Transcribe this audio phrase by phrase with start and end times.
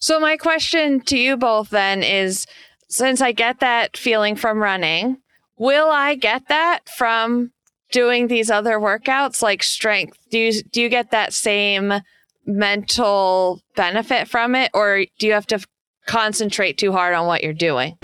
[0.00, 2.46] So, my question to you both then is
[2.88, 5.18] since I get that feeling from running,
[5.56, 7.50] will I get that from
[7.90, 10.16] doing these other workouts like strength?
[10.30, 11.92] Do you, do you get that same
[12.46, 15.64] mental benefit from it, or do you have to
[16.06, 17.98] concentrate too hard on what you're doing?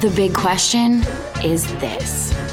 [0.00, 1.02] The big question
[1.44, 2.49] is this.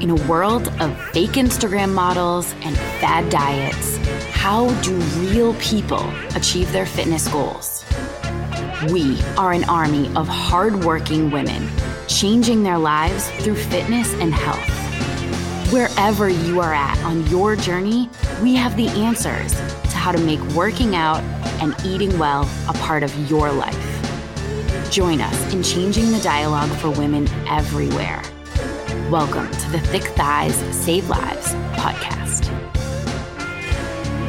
[0.00, 3.96] In a world of fake Instagram models and fad diets,
[4.30, 7.82] how do real people achieve their fitness goals?
[8.90, 11.70] We are an army of hardworking women
[12.08, 15.72] changing their lives through fitness and health.
[15.72, 18.10] Wherever you are at on your journey,
[18.42, 21.22] we have the answers to how to make working out
[21.62, 24.90] and eating well a part of your life.
[24.90, 28.22] Join us in changing the dialogue for women everywhere.
[29.10, 32.65] Welcome to the Thick Thighs Save Lives podcast.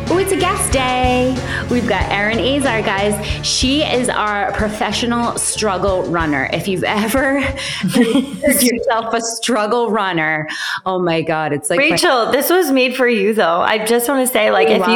[0.10, 1.36] Oh, it's a guest day.
[1.70, 3.14] We've got Erin Azar, guys.
[3.46, 6.50] She is our professional struggle runner.
[6.54, 7.42] If you've ever
[7.82, 10.48] considered yourself a struggle runner,
[10.86, 13.60] oh my God, it's like Rachael, my- this was made for you though.
[13.60, 14.90] I just want to say, like, it if was.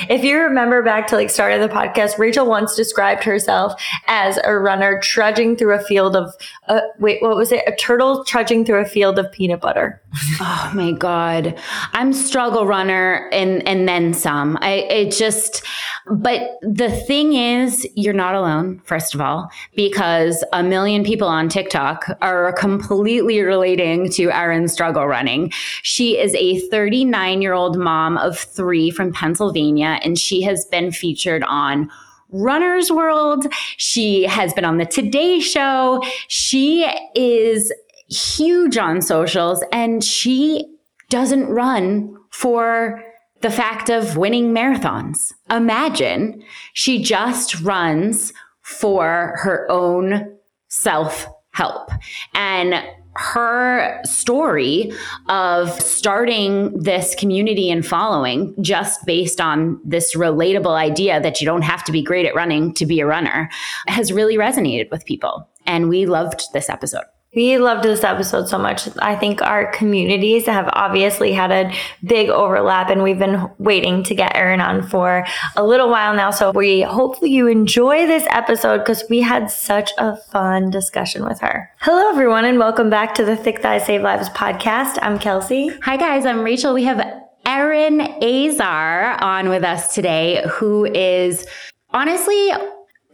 [0.00, 3.80] you if you remember back to like start of the podcast, Rachael once described herself
[4.08, 6.34] as a runner trudging through a field of
[6.66, 7.62] uh, wait, what was it?
[7.68, 10.02] A turtle trudging through a field of peanut butter.
[10.40, 11.56] oh my God.
[11.92, 14.55] I'm struggle runner and and then some.
[14.60, 15.62] I it just
[16.10, 21.48] but the thing is you're not alone first of all because a million people on
[21.48, 25.52] TikTok are completely relating to Erin's struggle running.
[25.82, 31.90] She is a 39-year-old mom of 3 from Pennsylvania and she has been featured on
[32.30, 33.46] Runner's World.
[33.76, 36.02] She has been on the Today Show.
[36.28, 37.72] She is
[38.08, 40.76] huge on socials and she
[41.08, 43.02] doesn't run for
[43.40, 45.32] the fact of winning marathons.
[45.50, 46.42] Imagine
[46.72, 50.36] she just runs for her own
[50.68, 51.90] self help.
[52.34, 52.74] And
[53.16, 54.92] her story
[55.28, 61.62] of starting this community and following just based on this relatable idea that you don't
[61.62, 63.48] have to be great at running to be a runner
[63.86, 65.48] has really resonated with people.
[65.64, 67.04] And we loved this episode.
[67.34, 68.88] We loved this episode so much.
[68.98, 71.70] I think our communities have obviously had a
[72.02, 76.30] big overlap and we've been waiting to get Erin on for a little while now.
[76.30, 81.40] So we hopefully you enjoy this episode because we had such a fun discussion with
[81.40, 81.68] her.
[81.80, 84.98] Hello everyone and welcome back to the Thick Thighs Save Lives podcast.
[85.02, 85.68] I'm Kelsea.
[85.82, 86.72] Hi guys, I'm Rachael.
[86.72, 87.04] We have
[87.44, 91.46] Erin Azar on with us today, who is
[91.90, 92.50] honestly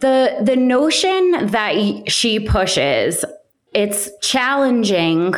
[0.01, 3.25] the the notion that she pushes
[3.75, 5.35] it's challenging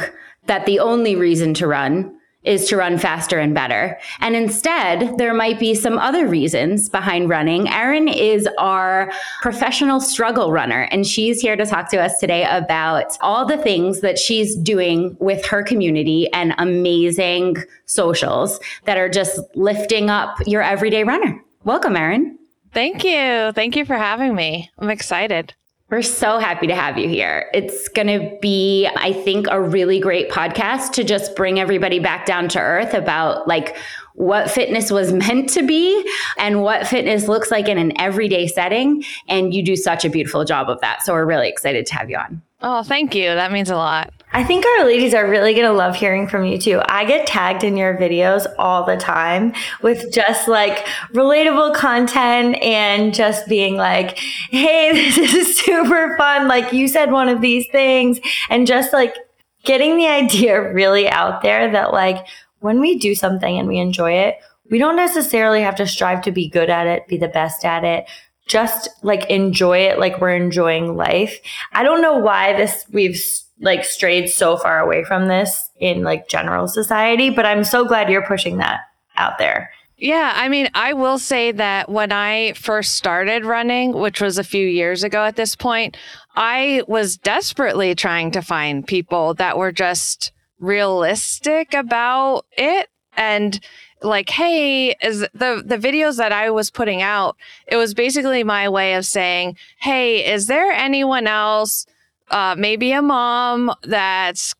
[0.46, 2.14] that the only reason to run
[2.44, 3.98] is to run faster and better.
[4.20, 7.68] And instead, there might be some other reasons behind running.
[7.68, 13.16] Erin is our professional struggle runner, and she's here to talk to us today about
[13.22, 17.56] all the things that she's doing with her community and amazing
[17.86, 21.42] socials that are just lifting up your everyday runner.
[21.64, 22.38] Welcome, Erin.
[22.72, 23.52] Thank you.
[23.52, 24.70] Thank you for having me.
[24.78, 25.54] I'm excited.
[25.94, 27.48] We're so happy to have you here.
[27.54, 32.26] It's going to be, I think, a really great podcast to just bring everybody back
[32.26, 33.76] down to earth about like
[34.14, 36.04] what fitness was meant to be
[36.36, 39.04] and what fitness looks like in an everyday setting.
[39.28, 41.04] And you do such a beautiful job of that.
[41.04, 42.42] So we're really excited to have you on.
[42.60, 43.26] Oh, thank you.
[43.26, 44.12] That means a lot.
[44.34, 46.82] I think our ladies are really going to love hearing from you too.
[46.86, 53.14] I get tagged in your videos all the time with just like relatable content and
[53.14, 54.18] just being like,
[54.50, 56.48] hey, this is super fun.
[56.48, 58.18] Like you said one of these things
[58.50, 59.14] and just like
[59.62, 62.26] getting the idea really out there that like
[62.58, 66.32] when we do something and we enjoy it, we don't necessarily have to strive to
[66.32, 68.06] be good at it, be the best at it
[68.46, 71.40] just like enjoy it like we're enjoying life.
[71.72, 73.18] I don't know why this we've
[73.60, 78.10] like strayed so far away from this in like general society, but I'm so glad
[78.10, 78.80] you're pushing that
[79.16, 79.70] out there.
[79.96, 84.44] Yeah, I mean, I will say that when I first started running, which was a
[84.44, 85.96] few years ago at this point,
[86.34, 93.60] I was desperately trying to find people that were just realistic about it and
[94.02, 97.36] like hey is the the videos that i was putting out
[97.66, 101.86] it was basically my way of saying hey is there anyone else
[102.30, 104.54] uh, maybe a mom that's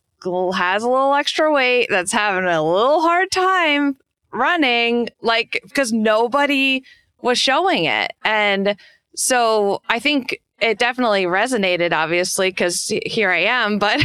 [0.54, 3.94] has a little extra weight that's having a little hard time
[4.32, 6.82] running like because nobody
[7.20, 8.10] was showing it.
[8.24, 8.74] And
[9.16, 14.00] so i think it definitely resonated obviously because here i am but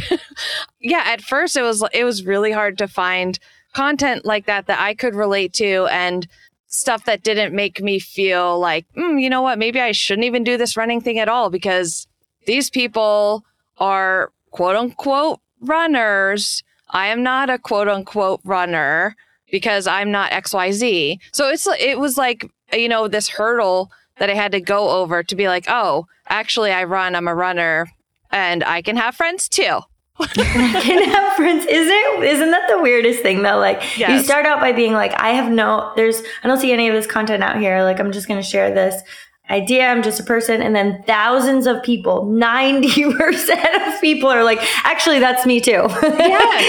[0.79, 3.39] yeah at first it was it was really hard to find
[3.73, 6.27] content like that that I could relate to and
[6.67, 10.43] stuff that didn't make me feel like, mm, you know what, maybe I shouldn't even
[10.43, 12.07] do this running thing at all because
[12.45, 13.43] these people
[13.79, 16.63] are quote unquote runners.
[16.89, 19.15] I am not a quote unquote runner
[19.51, 21.19] because I'm not XYZ.
[21.31, 25.23] So it's it was like, you know, this hurdle that I had to go over
[25.23, 27.87] to be like, oh, actually I run, I'm a runner
[28.31, 29.79] and I can have friends too.
[30.33, 31.65] can have friends.
[31.65, 33.57] Isn't isn't that the weirdest thing though?
[33.57, 34.09] Like yes.
[34.09, 36.93] you start out by being like, I have no there's I don't see any of
[36.93, 37.83] this content out here.
[37.83, 39.01] Like I'm just gonna share this
[39.49, 39.87] idea.
[39.87, 40.61] I'm just a person.
[40.61, 45.87] And then thousands of people, 90% of people are like, actually, that's me too.
[46.03, 46.59] yeah.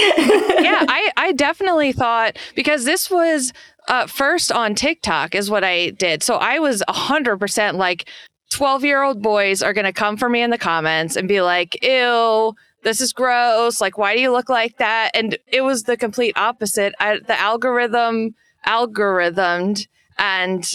[0.61, 0.85] Yeah.
[0.87, 3.53] I, I definitely thought because this was
[3.87, 6.23] uh, first on TikTok is what I did.
[6.23, 8.07] So I was 100% like,
[8.51, 11.41] 12 year old boys are going to come for me in the comments and be
[11.41, 12.53] like, ew,
[12.83, 13.79] this is gross.
[13.79, 15.11] Like, why do you look like that?
[15.13, 16.93] And it was the complete opposite.
[16.99, 18.35] I, the algorithm
[18.67, 19.87] algorithmed
[20.17, 20.69] and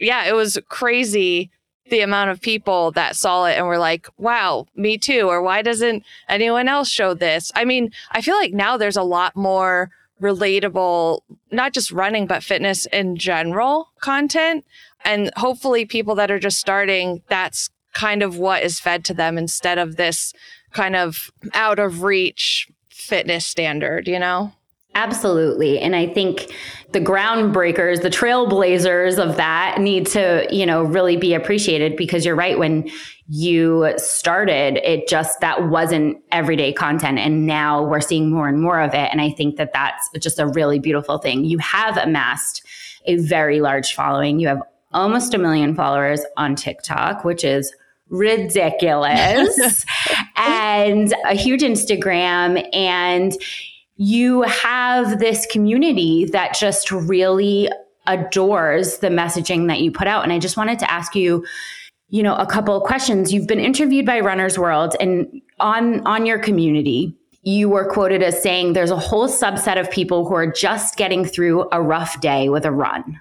[0.00, 1.50] yeah, it was crazy
[1.90, 5.22] the amount of people that saw it and were like, wow, me too.
[5.28, 7.50] Or why doesn't anyone else show this?
[7.54, 9.90] I mean, I feel like now there's a lot more
[10.20, 14.64] relatable, not just running, but fitness in general content.
[15.04, 19.38] And hopefully, people that are just starting, that's kind of what is fed to them
[19.38, 20.32] instead of this
[20.72, 24.52] kind of out of reach fitness standard, you know?
[24.98, 25.78] Absolutely.
[25.78, 26.52] And I think
[26.90, 32.34] the groundbreakers, the trailblazers of that need to, you know, really be appreciated because you're
[32.34, 32.58] right.
[32.58, 32.90] When
[33.28, 37.20] you started, it just, that wasn't everyday content.
[37.20, 39.08] And now we're seeing more and more of it.
[39.12, 41.44] And I think that that's just a really beautiful thing.
[41.44, 42.66] You have amassed
[43.06, 44.40] a very large following.
[44.40, 44.62] You have
[44.92, 47.72] almost a million followers on TikTok, which is
[48.08, 49.84] ridiculous,
[50.36, 52.68] and a huge Instagram.
[52.74, 53.32] And
[53.98, 57.68] you have this community that just really
[58.06, 60.22] adores the messaging that you put out.
[60.22, 61.44] And I just wanted to ask you,
[62.08, 63.32] you know, a couple of questions.
[63.32, 68.40] You've been interviewed by Runner's World and on on your community, you were quoted as
[68.40, 72.48] saying there's a whole subset of people who are just getting through a rough day
[72.48, 73.20] with a run.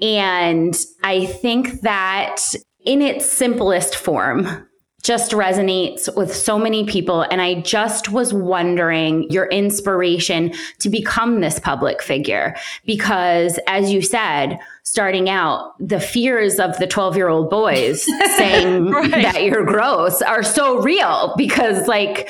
[0.00, 0.74] And
[1.04, 2.40] I think that
[2.84, 4.66] in its simplest form,
[5.02, 7.22] just resonates with so many people.
[7.22, 12.54] And I just was wondering your inspiration to become this public figure.
[12.86, 18.04] Because as you said, starting out, the fears of the 12 year old boys
[18.36, 19.10] saying right.
[19.10, 22.28] that you're gross are so real because, like,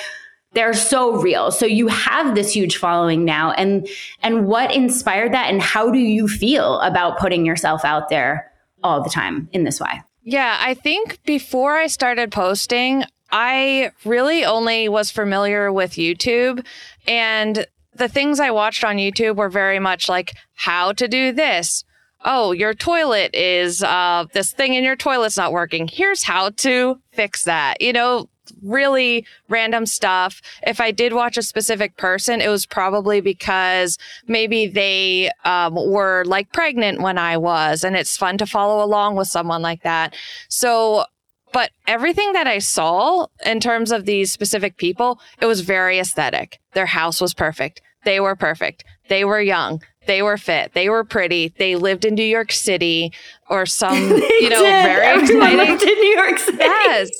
[0.54, 1.50] they're so real.
[1.50, 3.88] So you have this huge following now and
[4.22, 8.52] and what inspired that and how do you feel about putting yourself out there
[8.84, 10.02] all the time in this way?
[10.24, 16.64] Yeah, I think before I started posting, I really only was familiar with YouTube
[17.06, 21.84] and the things I watched on YouTube were very much like how to do this.
[22.24, 25.88] Oh, your toilet is uh, this thing in your toilet's not working.
[25.88, 27.80] Here's how to fix that.
[27.80, 28.28] You know,
[28.62, 30.40] really random stuff.
[30.66, 36.24] If I did watch a specific person, it was probably because maybe they um, were
[36.26, 40.14] like pregnant when I was, and it's fun to follow along with someone like that.
[40.48, 41.04] So,
[41.52, 46.58] but everything that I saw in terms of these specific people, it was very aesthetic.
[46.72, 47.82] Their house was perfect.
[48.04, 48.84] They were perfect.
[49.08, 49.82] They were young.
[50.06, 50.72] They were fit.
[50.74, 51.54] They were pretty.
[51.58, 53.12] They lived in New York City
[53.52, 53.94] or some,
[54.40, 54.82] you know, did.
[54.82, 55.88] very Everyone exciting.
[55.88, 56.58] in New York City.
[56.58, 57.10] Yes.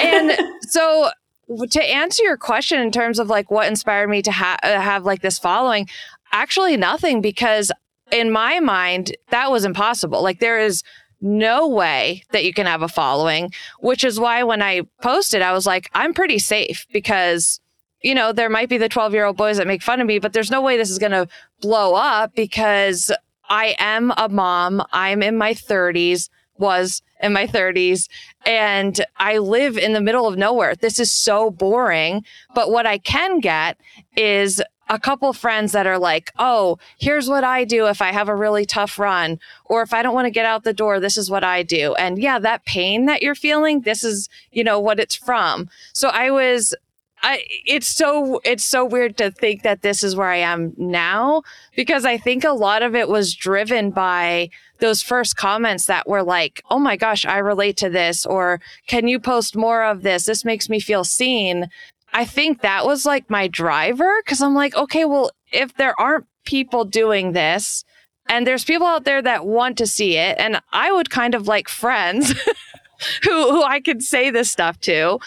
[0.00, 0.32] And
[0.62, 1.10] so
[1.70, 5.04] to answer your question in terms of like what inspired me to ha- uh, have
[5.04, 5.86] like this following,
[6.32, 7.70] actually nothing because
[8.10, 10.22] in my mind that was impossible.
[10.22, 10.82] Like there is
[11.20, 15.52] no way that you can have a following, which is why when I posted, I
[15.52, 17.60] was like, I'm pretty safe because
[18.04, 20.18] you know, there might be the 12 year old boys that make fun of me,
[20.18, 21.28] but there's no way this is going to
[21.60, 23.12] blow up because
[23.48, 24.82] I am a mom.
[24.92, 28.08] I'm in my 30s, was in my 30s,
[28.46, 30.74] and I live in the middle of nowhere.
[30.74, 32.24] This is so boring.
[32.54, 33.78] But what I can get
[34.16, 38.28] is a couple friends that are like, oh, here's what I do if I have
[38.28, 41.16] a really tough run, or if I don't want to get out the door, this
[41.16, 41.94] is what I do.
[41.94, 45.70] And yeah, that pain that you're feeling, this is, you know, what it's from.
[45.94, 46.74] So I was
[47.22, 51.42] I, it's so it's so weird to think that this is where I am now
[51.76, 54.50] because I think a lot of it was driven by
[54.80, 59.06] those first comments that were like, "Oh my gosh, I relate to this," or "Can
[59.06, 60.24] you post more of this?
[60.24, 61.68] This makes me feel seen."
[62.12, 66.26] I think that was like my driver because I'm like, okay, well, if there aren't
[66.44, 67.84] people doing this,
[68.28, 71.46] and there's people out there that want to see it, and I would kind of
[71.48, 72.34] like friends.
[73.24, 75.18] who who I could say this stuff to.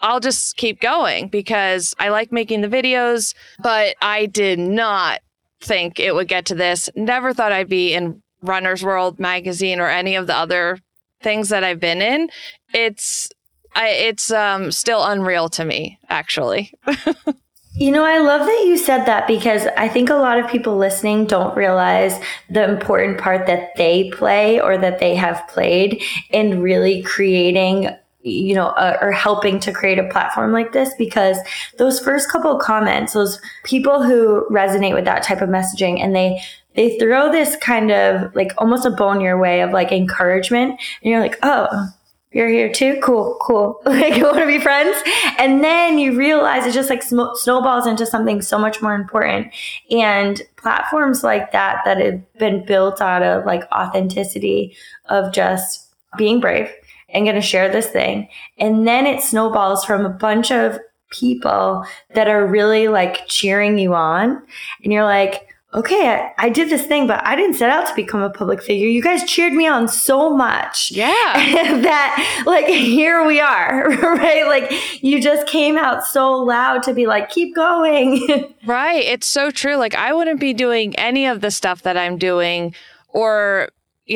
[0.00, 5.20] I'll just keep going because I like making the videos, but I did not
[5.60, 6.88] think it would get to this.
[6.94, 10.78] Never thought I'd be in Runner's World magazine or any of the other
[11.22, 12.30] things that I've been in,
[12.72, 13.28] it's
[13.74, 16.72] I, it's um, still unreal to me, actually.
[17.74, 20.76] You know, I love that you said that because I think a lot of people
[20.76, 26.60] listening don't realize the important part that they play or that they have played in
[26.60, 31.38] really creating you know, uh, helping to create a platform like this because
[31.78, 36.40] those first couple comments, those people who resonate with that type of messaging and they
[36.76, 40.70] they throw this kind of like almost a bone your way of like encouragement
[41.02, 41.88] and you're like, "Oh,
[42.32, 42.98] you're here too?
[43.02, 43.80] Cool cool.
[43.84, 44.96] Like you want to be friends?
[45.38, 49.52] And then you realize it just like sm- snowballs into something so much more important.
[49.90, 54.76] And platforms like that that have been built out of like authenticity
[55.08, 56.70] of just being brave
[57.12, 60.78] and going to share this thing and then it snowballs from a bunch of
[61.10, 64.42] people that are really like cheering you on
[64.84, 67.94] and you're like okay, I, I, did this thing, but I didn't set out to
[67.94, 68.88] become a public figure.
[68.88, 70.90] You guys cheered me on so much.
[70.90, 71.12] Yeah.
[71.82, 74.46] that, like, here we are, right?
[74.46, 78.54] Like, you just came out so loud to be like, keep going.
[78.66, 79.04] right.
[79.04, 79.76] It's so true.
[79.76, 82.74] Like, I wouldn't be doing any of the stuff that I'm doing
[83.08, 83.68] or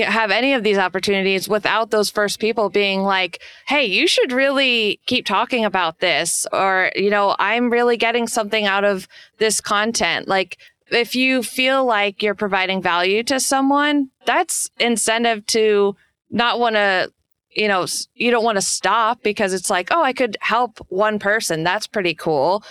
[0.03, 5.01] have any of these opportunities without those first people being like, hey, you should really
[5.07, 6.47] keep talking about this.
[6.53, 9.07] Or, you know, I'm really getting something out of
[9.39, 10.27] this content.
[10.27, 10.59] Like,
[10.91, 15.97] if you feel like you're providing value to someone, that's incentive to
[16.31, 17.13] not want to,
[17.51, 21.19] you know, you don't want to stop because it's like, oh, I could help one
[21.19, 21.63] person.
[21.63, 22.65] That's pretty cool.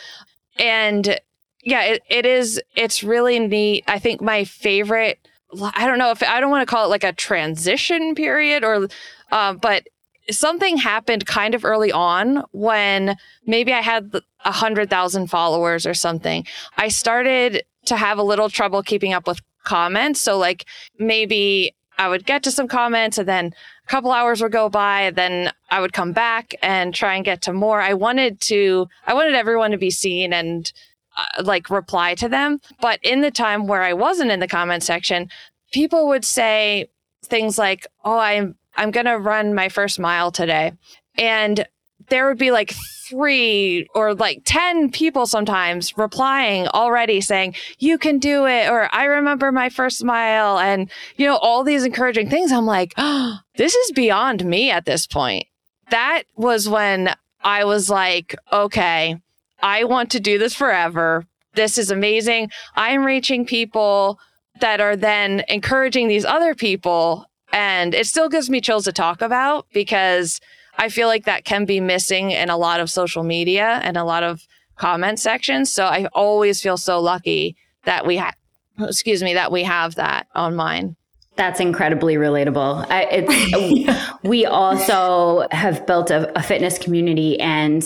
[0.60, 1.20] And
[1.64, 3.86] yeah, it, it is, it's really neat.
[3.88, 5.20] I think my favorite,
[5.62, 8.88] I don't know if I don't want to call it like a transition period or,
[9.32, 9.88] uh, but
[10.32, 14.12] something happened kind of early on when maybe I had
[14.46, 16.46] a hundred thousand followers or something.
[16.78, 20.22] I started to have a little trouble keeping up with comments.
[20.22, 20.66] So like
[21.00, 23.54] maybe I would get to some comments and then
[23.86, 27.42] a couple hours would go by then I would come back and try and get
[27.44, 27.82] to more.
[27.82, 30.72] I wanted to, I wanted everyone to be seen and
[31.18, 32.60] uh, like reply to them.
[32.82, 35.30] But in the time where I wasn't in the comment section,
[35.72, 36.90] people would say
[37.24, 40.74] things like, "Oh, I'm I'm going to run my first mile today."
[41.18, 41.66] And
[42.10, 42.74] there would be like
[43.08, 48.70] three or like 10 people sometimes replying already saying, you can do it.
[48.70, 52.52] Or I remember my first mile and, you know, all these encouraging things.
[52.52, 55.46] I'm like, oh, this is beyond me at this point.
[55.90, 59.18] That was when I was like, okay,
[59.64, 61.26] I want to do this forever.
[61.56, 62.52] This is amazing.
[62.76, 64.20] I'm reaching people
[64.60, 67.26] that are then encouraging these other people.
[67.52, 70.42] And it still gives me chills to talk about because
[70.78, 74.04] I feel like that can be missing in a lot of social media and a
[74.04, 75.72] lot of comment sections.
[75.72, 77.56] So I always feel so lucky
[77.86, 78.36] that we have,
[78.80, 80.96] excuse me, that we have that on mine.
[81.36, 82.86] That's incredibly relatable.
[82.90, 87.84] I, it's, we also have built a, a fitness community and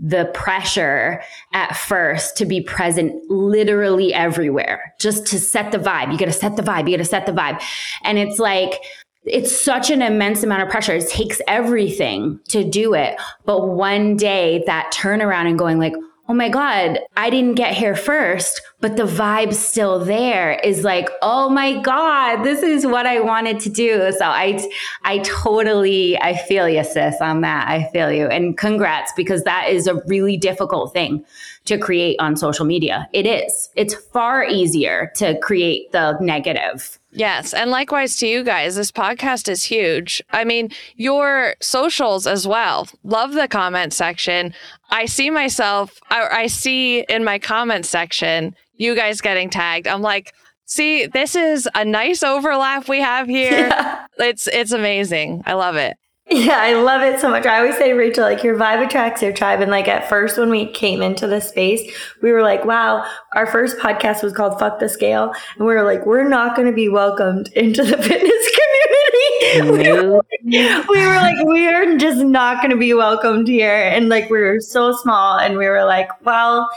[0.00, 6.12] the pressure at first to be present literally everywhere, just to set the vibe.
[6.12, 6.88] You got to set the vibe.
[6.88, 7.62] You got to set the vibe.
[8.02, 8.80] And it's like,
[9.24, 10.94] it's such an immense amount of pressure.
[10.94, 13.16] It takes everything to do it.
[13.44, 15.94] But one day that turnaround and going like,
[16.30, 21.08] oh my God, I didn't get here first, but the vibe still there is like,
[21.22, 24.12] oh my God, this is what I wanted to do.
[24.12, 24.62] So I,
[25.04, 27.66] I totally, I feel you, sis, on that.
[27.66, 28.26] I feel you.
[28.26, 31.24] And congrats, because that is a really difficult thing
[31.68, 33.08] to create on social media.
[33.12, 33.70] It is.
[33.76, 37.54] It's far easier to create the negative Yes.
[37.54, 40.22] And likewise to you guys, this podcast is huge.
[40.30, 42.86] I mean, your socials as well.
[43.02, 44.54] Love the comment section.
[44.90, 49.88] I see myself, I, I see in my comment section, you guys getting tagged.
[49.88, 50.34] I'm like,
[50.66, 53.68] see, this is a nice overlap we have here.
[53.68, 54.06] Yeah.
[54.20, 55.44] It's it's amazing.
[55.46, 55.96] I love it.
[56.30, 57.46] Yeah, I love it so much.
[57.46, 59.62] I always say, Rachael, like your vibe attracts your tribe.
[59.62, 63.46] And like at first, when we came into the space, we were like, wow, our
[63.46, 65.32] first podcast was called Fuck the Scale.
[65.56, 69.72] And we were like, we're not going to be welcomed into the fitness community.
[69.72, 73.72] we, were, we were like, we are just not going to be welcomed here.
[73.74, 75.38] And like, we were so small.
[75.38, 76.68] And we were like, well,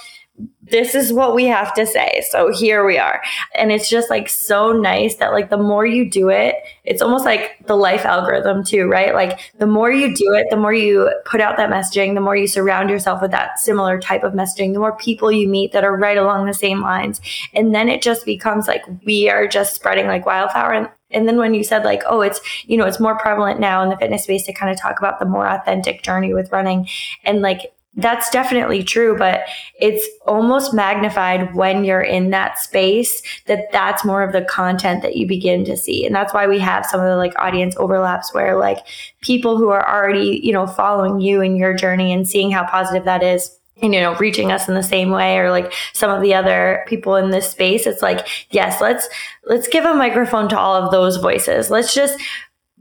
[0.71, 2.23] this is what we have to say.
[2.29, 3.21] So here we are.
[3.53, 7.25] And it's just like so nice that like the more you do it, it's almost
[7.25, 9.13] like the life algorithm too, right?
[9.13, 12.35] Like the more you do it, the more you put out that messaging, the more
[12.35, 15.83] you surround yourself with that similar type of messaging, the more people you meet that
[15.83, 17.21] are right along the same lines.
[17.53, 20.73] And then it just becomes like we are just spreading like wildfire.
[20.73, 23.83] And and then when you said like, oh, it's, you know, it's more prevalent now
[23.83, 26.87] in the fitness space to kind of talk about the more authentic journey with running
[27.25, 29.41] and like that's definitely true, but
[29.79, 35.17] it's almost magnified when you're in that space that that's more of the content that
[35.17, 36.05] you begin to see.
[36.05, 38.77] And that's why we have some of the like audience overlaps where like
[39.19, 43.03] people who are already, you know, following you in your journey and seeing how positive
[43.03, 46.21] that is and you know reaching us in the same way or like some of
[46.21, 49.09] the other people in this space it's like yes let's
[49.45, 52.19] let's give a microphone to all of those voices let's just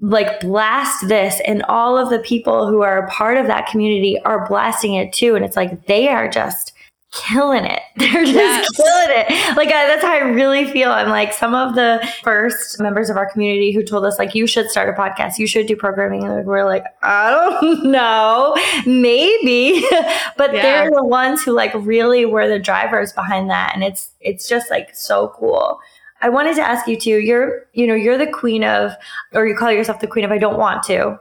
[0.00, 4.18] like blast this and all of the people who are a part of that community
[4.24, 5.36] are blasting it too.
[5.36, 6.72] And it's like they are just
[7.12, 7.80] killing it.
[7.96, 8.70] They're just yes.
[8.76, 9.56] killing it.
[9.56, 10.90] Like I, that's how i really feel.
[10.90, 14.46] I'm like some of the first members of our community who told us like you
[14.46, 18.56] should start a podcast you should do programming and we're like i don't know.
[18.86, 19.84] Maybe.
[20.36, 20.62] But yeah.
[20.62, 23.72] they're the ones who like really were the drivers behind that.
[23.74, 25.78] And it's it's just like so cool
[26.20, 27.18] I wanted to ask you too.
[27.18, 28.92] You're, you know, you're the queen of,
[29.32, 31.18] or you call yourself the queen of I don't want to.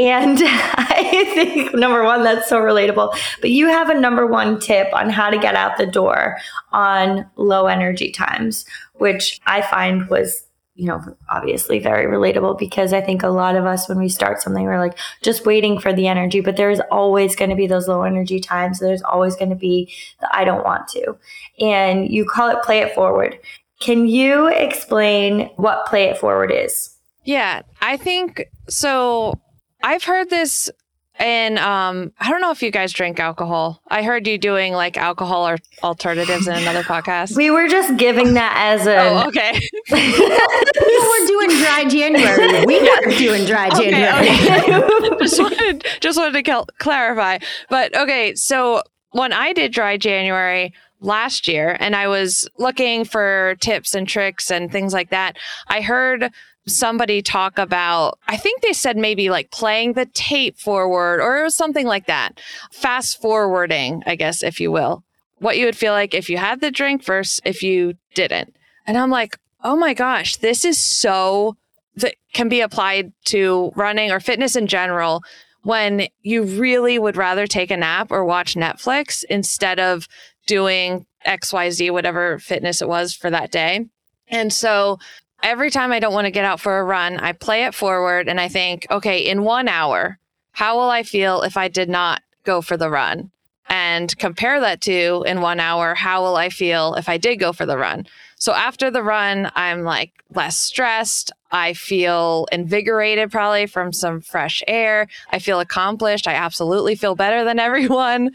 [0.00, 3.14] And I think number one, that's so relatable.
[3.40, 6.38] But you have a number one tip on how to get out the door
[6.72, 8.64] on low energy times,
[8.94, 13.66] which I find was, you know, obviously very relatable because I think a lot of
[13.66, 17.36] us, when we start something, we're like just waiting for the energy, but there's always
[17.36, 18.78] going to be those low energy times.
[18.78, 21.16] There's always going to be the I don't want to.
[21.60, 23.38] And you call it play it forward.
[23.82, 26.96] Can you explain what Play It Forward is?
[27.24, 29.40] Yeah, I think so.
[29.82, 30.70] I've heard this
[31.16, 33.82] and um, I don't know if you guys drink alcohol.
[33.88, 37.36] I heard you doing like alcohol or alternatives in another podcast.
[37.36, 38.98] We were just giving that as a.
[38.98, 39.60] Oh, okay.
[39.90, 42.66] we're doing dry January.
[42.72, 44.28] We are doing dry January.
[44.28, 45.16] Okay, okay.
[45.20, 48.34] just wanted just wanted to clarify, but okay.
[48.34, 50.72] So when I did dry January,
[51.02, 55.36] last year and I was looking for tips and tricks and things like that,
[55.68, 56.30] I heard
[56.66, 61.42] somebody talk about, I think they said maybe like playing the tape forward or it
[61.42, 62.40] was something like that.
[62.70, 65.02] Fast forwarding, I guess, if you will.
[65.38, 68.54] What you would feel like if you had the drink versus if you didn't.
[68.86, 71.56] And I'm like, oh my gosh, this is so
[71.96, 75.22] that can be applied to running or fitness in general
[75.62, 80.08] when you really would rather take a nap or watch Netflix instead of
[80.46, 83.86] doing XYZ, whatever fitness it was for that day.
[84.28, 84.98] And so
[85.42, 88.28] every time I don't want to get out for a run, I play it forward
[88.28, 90.18] and I think, okay, in one hour,
[90.52, 93.30] how will I feel if I did not go for the run?
[93.68, 97.52] And compare that to in one hour, how will I feel if I did go
[97.52, 98.06] for the run?
[98.42, 101.30] So after the run, I'm like less stressed.
[101.52, 105.06] I feel invigorated probably from some fresh air.
[105.30, 106.26] I feel accomplished.
[106.26, 108.32] I absolutely feel better than everyone.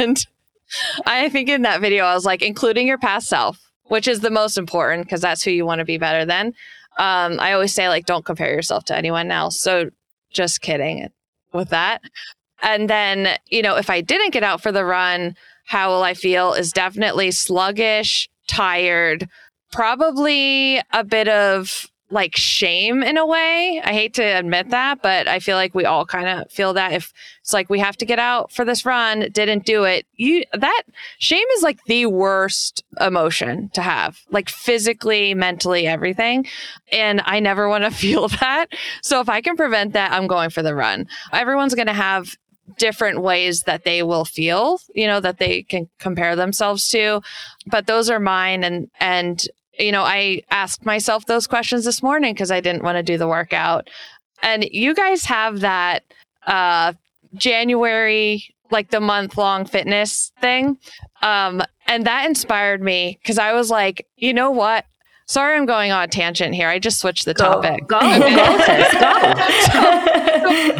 [0.00, 0.26] And
[1.06, 4.32] I think in that video, I was like, including your past self, which is the
[4.32, 6.48] most important because that's who you want to be better than.
[6.98, 9.60] Um, I always say, like, don't compare yourself to anyone else.
[9.60, 9.90] So
[10.32, 11.08] just kidding
[11.52, 12.02] with that.
[12.62, 16.14] And then, you know, if I didn't get out for the run, how will I
[16.14, 19.28] feel is definitely sluggish, tired,
[19.70, 23.80] probably a bit of like shame in a way.
[23.84, 26.92] I hate to admit that, but I feel like we all kind of feel that
[26.92, 30.06] if it's like we have to get out for this run, didn't do it.
[30.16, 30.82] You that
[31.18, 36.46] shame is like the worst emotion to have, like physically, mentally, everything.
[36.90, 38.66] And I never want to feel that.
[39.02, 41.06] So if I can prevent that, I'm going for the run.
[41.32, 42.34] Everyone's going to have
[42.76, 47.20] different ways that they will feel, you know, that they can compare themselves to.
[47.66, 49.42] But those are mine and and
[49.78, 53.16] you know, I asked myself those questions this morning because I didn't want to do
[53.16, 53.88] the workout.
[54.42, 56.04] And you guys have that
[56.46, 56.92] uh,
[57.34, 60.78] January, like the month long fitness thing.
[61.22, 64.84] Um, and that inspired me because I was like, you know what?
[65.30, 66.68] Sorry, I'm going on a tangent here.
[66.68, 67.86] I just switched the go, topic.
[67.86, 68.18] Go, go, go.
[68.18, 68.32] so,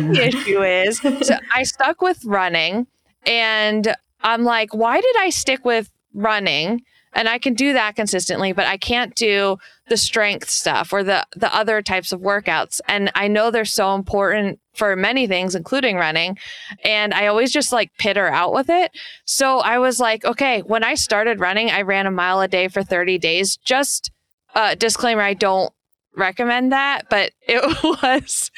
[0.02, 2.88] the issue is, so I stuck with running,
[3.24, 6.82] and I'm like, why did I stick with running?
[7.12, 9.58] and I can do that consistently, but I can't do
[9.88, 12.80] the strength stuff or the the other types of workouts.
[12.86, 16.38] And I know they're so important for many things, including running.
[16.84, 18.92] And I always just like pitter out with it.
[19.24, 22.68] So I was like, okay, when I started running, I ran a mile a day
[22.68, 23.56] for 30 days.
[23.56, 24.12] Just
[24.54, 25.72] uh, disclaimer, I don't
[26.16, 27.62] recommend that but it
[28.02, 28.50] was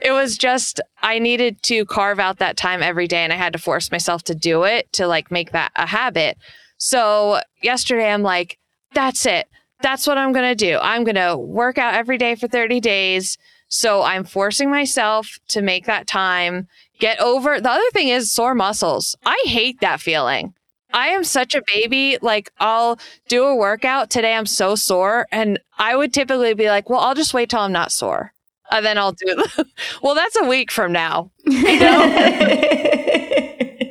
[0.00, 3.52] it was just i needed to carve out that time every day and i had
[3.52, 6.38] to force myself to do it to like make that a habit
[6.80, 8.58] so yesterday, I'm like,
[8.94, 9.46] that's it.
[9.82, 10.78] That's what I'm to do.
[10.80, 13.36] I'm to work out every day for 30 days.
[13.68, 17.60] So I'm forcing myself to make that time, get over.
[17.60, 19.14] The other thing is sore muscles.
[19.24, 20.54] I hate that feeling.
[20.92, 22.18] I am such a baby.
[22.20, 22.98] Like, I'll
[23.28, 24.34] do a workout today.
[24.34, 25.26] I'm so sore.
[25.32, 28.32] And I would typically be like, well, I'll just wait till I'm not sore.
[28.70, 29.66] And then I'll do it.
[30.02, 31.30] well, that's a week from now.
[31.44, 32.00] You know?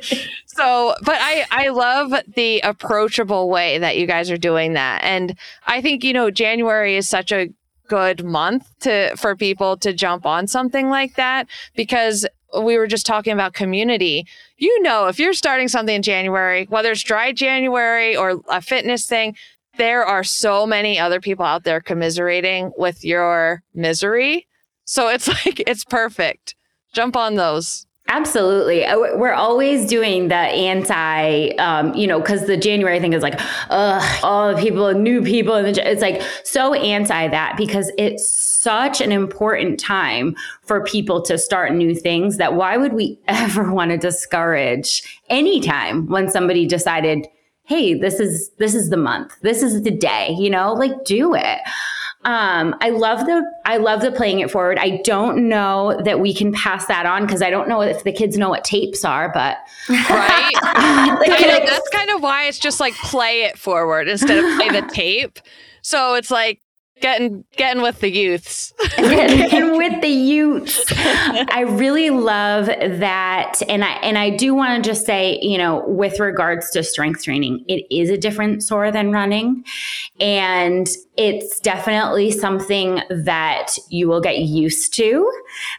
[0.46, 5.02] so, but I, I love the approachable way that you guys are doing that.
[5.04, 5.36] And
[5.66, 7.48] I think, you know, January is such a
[7.88, 12.24] good month to, for people to jump on something like that because
[12.62, 14.26] we were just talking about community.
[14.60, 19.06] You know, if you're starting something in January, whether it's dry January or a fitness
[19.06, 19.34] thing,
[19.78, 24.46] there are so many other people out there commiserating with your misery.
[24.84, 26.54] So it's like, it's perfect.
[26.92, 27.86] Jump on those.
[28.12, 28.84] Absolutely.
[28.84, 33.40] Uh, we're always doing the anti, um, you know, because the January thing is like,
[33.70, 35.54] ugh, all the people, new people.
[35.54, 41.38] And it's like so anti that because it's such an important time for people to
[41.38, 46.66] start new things that why would we ever want to discourage any time when somebody
[46.66, 47.28] decided,
[47.62, 51.32] hey, this is, this is the month, this is the day, you know, like do
[51.32, 51.60] it.
[52.22, 54.78] Um, I love the I love the playing it forward.
[54.78, 58.12] I don't know that we can pass that on because I don't know if the
[58.12, 59.56] kids know what tapes are, but
[59.88, 60.52] right.
[61.18, 64.68] like, know, that's kind of why it's just like play it forward instead of play
[64.80, 65.38] the tape.
[65.80, 66.60] So it's like
[67.00, 73.92] getting getting with the youths getting with the youths i really love that and i
[74.02, 77.84] and i do want to just say you know with regards to strength training it
[77.90, 79.64] is a different sore than running
[80.20, 80.88] and
[81.20, 85.30] it's definitely something that you will get used to,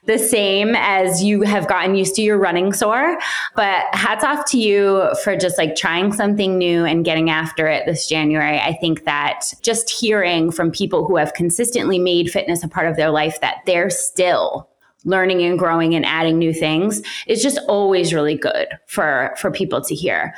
[0.05, 3.17] the same as you have gotten used to your running sore.
[3.55, 7.88] But hats off to you for just like trying something new and getting after it
[7.88, 8.60] this January.
[8.60, 12.95] I think that just hearing from people who have consistently made fitness a part of
[12.95, 14.69] their life that they're still
[15.06, 19.82] learning and growing and adding new things is just always really good for for people
[19.82, 20.34] to hear.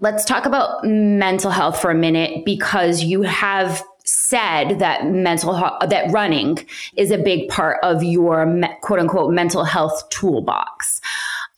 [0.00, 5.52] Let's talk about mental health for a minute because you have said that mental
[5.86, 6.58] that running
[6.96, 11.00] is a big part of your quote unquote mental health toolbox.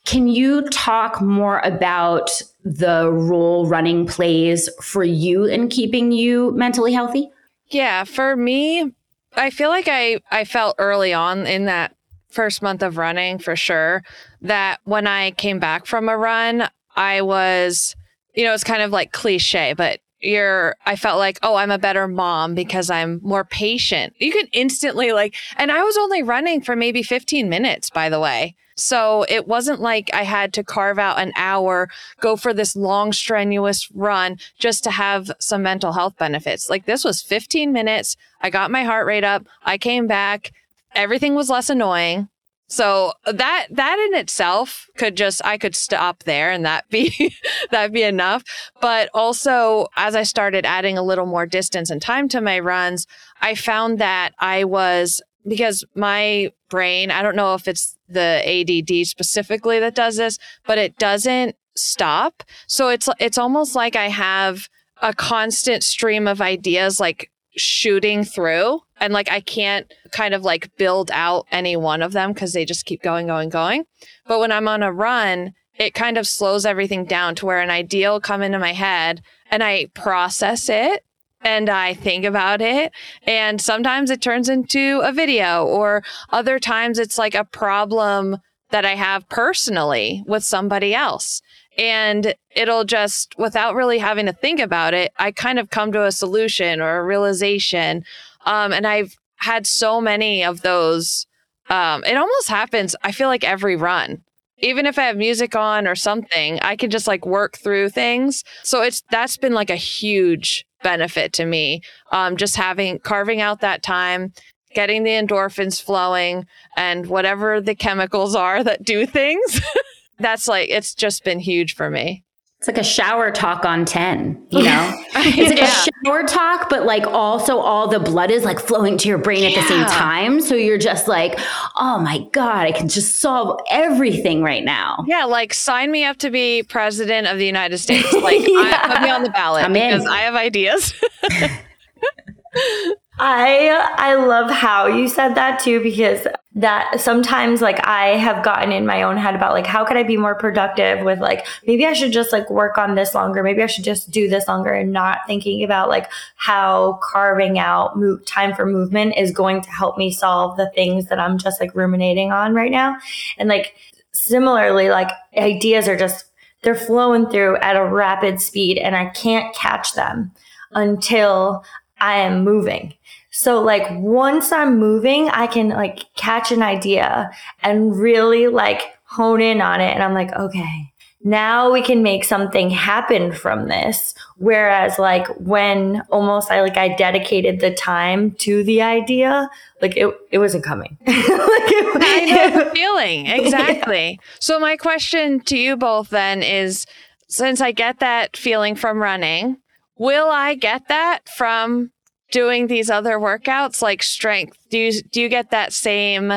[0.03, 2.29] Can you talk more about
[2.63, 7.31] the role running plays for you in keeping you mentally healthy?
[7.71, 8.91] Yeah, for me,
[9.35, 11.95] I feel like I I felt early on in that
[12.29, 14.03] first month of running for sure
[14.41, 17.95] that when I came back from a run, I was
[18.33, 21.79] you know, it's kind of like cliche, but you're I felt like, oh, I'm a
[21.79, 24.13] better mom because I'm more patient.
[24.19, 28.19] You can instantly like and I was only running for maybe 15 minutes, by the
[28.19, 28.55] way.
[28.81, 31.89] So it wasn't like I had to carve out an hour,
[32.19, 36.69] go for this long, strenuous run just to have some mental health benefits.
[36.69, 38.17] Like this was 15 minutes.
[38.41, 39.45] I got my heart rate up.
[39.63, 40.51] I came back.
[40.95, 42.27] Everything was less annoying.
[42.71, 47.35] So that that in itself could just I could stop there and that be
[47.71, 48.43] that be enough.
[48.79, 53.07] But also as I started adding a little more distance and time to my runs,
[53.41, 59.07] I found that I was because my brain, I don't know if it's the ADD
[59.07, 62.43] specifically that does this, but it doesn't stop.
[62.67, 64.69] So it's it's almost like I have
[65.01, 70.75] a constant stream of ideas like shooting through and like I can't kind of like
[70.77, 73.85] build out any one of them because they just keep going, going, going.
[74.25, 77.71] But when I'm on a run, it kind of slows everything down to where an
[77.71, 81.03] idea will come into my head and I process it
[81.43, 82.91] and I think about it.
[83.23, 88.37] And sometimes it turns into a video, or other times it's like a problem
[88.69, 91.41] that I have personally with somebody else.
[91.77, 96.05] And it'll just, without really having to think about it, I kind of come to
[96.05, 98.03] a solution or a realization.
[98.45, 101.25] Um, and I've had so many of those.
[101.69, 104.23] Um, it almost happens, I feel like every run.
[104.57, 108.43] Even if I have music on or something, I can just like work through things.
[108.63, 111.81] So it's that's been like a huge benefit to me.
[112.11, 114.33] Um, just having carving out that time,
[114.73, 119.61] getting the endorphins flowing, and whatever the chemicals are that do things.
[120.19, 122.23] that's like it's just been huge for me.
[122.61, 124.93] It's like a shower talk on 10, you know?
[125.15, 125.65] it's like yeah.
[125.65, 129.41] a shower talk, but like also all the blood is like flowing to your brain
[129.41, 129.49] yeah.
[129.49, 130.39] at the same time.
[130.41, 131.39] So you're just like,
[131.77, 135.03] oh my God, I can just solve everything right now.
[135.07, 138.07] Yeah, like sign me up to be president of the United States.
[138.21, 138.79] Like yeah.
[138.83, 140.07] I, put me on the ballot I'm because in.
[140.07, 140.93] I have ideas.
[143.23, 148.71] I I love how you said that too because that sometimes like I have gotten
[148.71, 151.85] in my own head about like how could I be more productive with like maybe
[151.85, 153.43] I should just like work on this longer.
[153.43, 157.95] Maybe I should just do this longer and not thinking about like how carving out
[158.25, 161.75] time for movement is going to help me solve the things that I'm just like
[161.75, 162.97] ruminating on right now.
[163.37, 163.75] And like
[164.13, 166.25] similarly like ideas are just
[166.63, 170.31] they're flowing through at a rapid speed and I can't catch them
[170.73, 171.63] until
[172.01, 172.93] I am moving.
[173.31, 177.31] So like once I'm moving, I can like catch an idea
[177.63, 179.93] and really like hone in on it.
[179.93, 180.91] And I'm like, okay,
[181.23, 184.15] now we can make something happen from this.
[184.37, 189.49] Whereas like when almost I like I dedicated the time to the idea,
[189.81, 190.97] like it, it wasn't coming.
[191.07, 193.27] like it, I know the feeling.
[193.27, 194.09] Exactly.
[194.09, 194.25] Yeah.
[194.39, 196.85] So my question to you both then is
[197.27, 199.57] since I get that feeling from running,
[200.01, 201.91] will I get that from
[202.31, 204.57] doing these other workouts like strength?
[204.71, 206.33] Do you do you get that same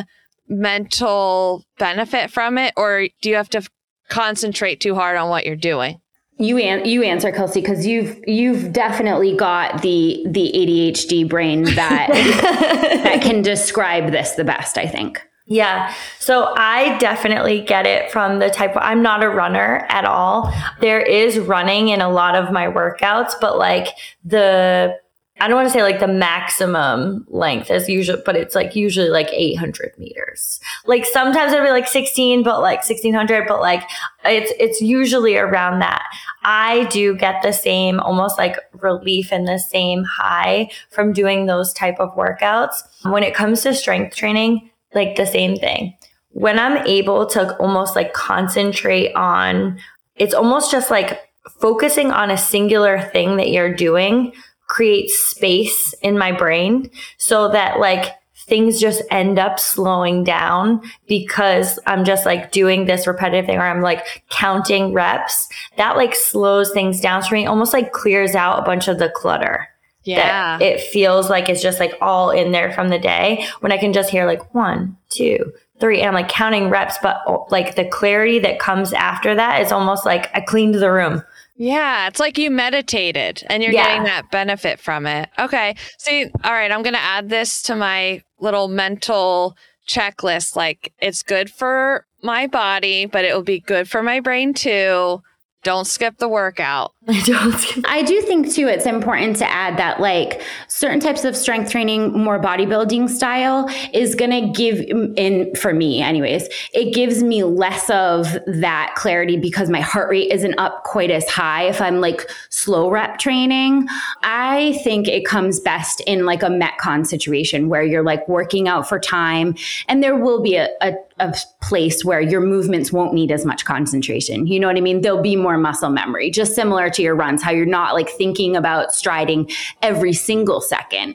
[0.46, 3.66] mental benefit from it or do you have to
[4.10, 5.98] concentrate too hard on what you're doing?
[6.36, 12.08] You an- you answer Kelsea because you've you've definitely got the the ADHD brain that
[13.04, 14.76] that can describe this the best.
[14.76, 15.22] I think.
[15.46, 15.92] Yeah.
[16.18, 20.52] So I definitely get it from the type of, I'm not a runner at all.
[20.80, 23.88] There is running in a lot of my workouts, but like
[24.24, 24.98] the
[25.40, 29.08] I don't want to say like the maximum length as usual, but it's like usually
[29.08, 30.60] like 800 meters.
[30.86, 33.82] Like sometimes it'll be like 16, but like 1600, but like
[34.24, 36.04] it's, it's usually around that.
[36.44, 41.72] I do get the same almost like relief and the same high from doing those
[41.72, 42.76] type of workouts.
[43.02, 45.96] When it comes to strength training, like the same thing.
[46.30, 49.78] When I'm able to almost like concentrate on,
[50.16, 51.20] it's almost just like
[51.60, 54.32] focusing on a singular thing that you're doing
[54.66, 58.12] creates space in my brain so that like
[58.46, 63.66] things just end up slowing down because I'm just like doing this repetitive thing or
[63.66, 65.48] I'm like counting reps.
[65.76, 69.10] That like slows things down for me, almost like clears out a bunch of the
[69.14, 69.68] clutter.
[70.04, 70.58] Yeah.
[70.60, 73.92] it feels like it's just like all in there from the day when I can
[73.92, 77.86] just hear like one, two, three, and I'm like counting reps, but oh, like the
[77.86, 81.22] clarity that comes after that is almost like I cleaned the room.
[81.56, 83.86] Yeah, it's like you meditated and you're yeah.
[83.86, 85.28] getting that benefit from it.
[85.38, 85.76] Okay.
[85.98, 90.56] See, all right, I'm going to add this to my little mental checklist.
[90.56, 95.22] Like, it's good for my body, but it will be good for my brain too.
[95.62, 96.92] Don't skip the workout.
[97.06, 97.84] I don't.
[97.86, 102.12] I do think too, it's important to add that like certain types of strength training,
[102.12, 104.80] more bodybuilding style, is going to give,
[105.16, 110.32] in for me, anyways, it gives me less of that clarity because my heart rate
[110.32, 111.64] isn't up quite as high.
[111.64, 113.86] If I'm like slow rep training,
[114.22, 118.88] I think it comes best in like a metcon situation where you're like working out
[118.88, 119.56] for time,
[119.88, 123.64] and there will be a, a a place where your movements won't need as much
[123.64, 124.48] concentration.
[124.48, 125.00] You know what I mean?
[125.00, 128.56] There'll be more muscle memory, just similar to your runs, how you're not like thinking
[128.56, 129.50] about striding
[129.82, 131.14] every single second.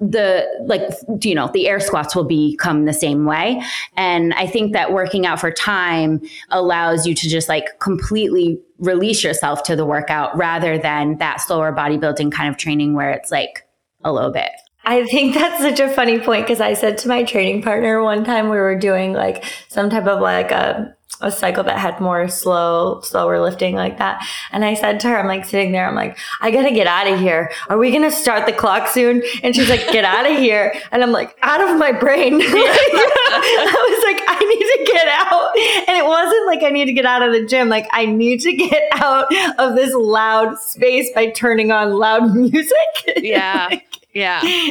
[0.00, 0.82] The like,
[1.24, 3.62] you know, the air squats will become the same way.
[3.96, 9.22] And I think that working out for time allows you to just like completely release
[9.22, 13.66] yourself to the workout rather than that slower bodybuilding kind of training where it's like
[14.02, 14.50] a little bit
[14.84, 18.24] I think that's such a funny point because I said to my training partner one
[18.24, 22.28] time we were doing like some type of like a a cycle that had more
[22.28, 24.26] slow, slower lifting like that.
[24.52, 27.06] And I said to her, I'm like sitting there, I'm like, I gotta get out
[27.06, 27.50] of here.
[27.68, 29.22] Are we gonna start the clock soon?
[29.42, 30.74] And she's like, get out of here.
[30.92, 32.40] And I'm like, out of my brain.
[32.42, 35.88] I was like, I need to get out.
[35.88, 37.68] And it wasn't like I need to get out of the gym.
[37.68, 39.26] Like I need to get out
[39.58, 42.76] of this loud space by turning on loud music.
[43.16, 43.68] Yeah.
[43.70, 44.40] like, yeah.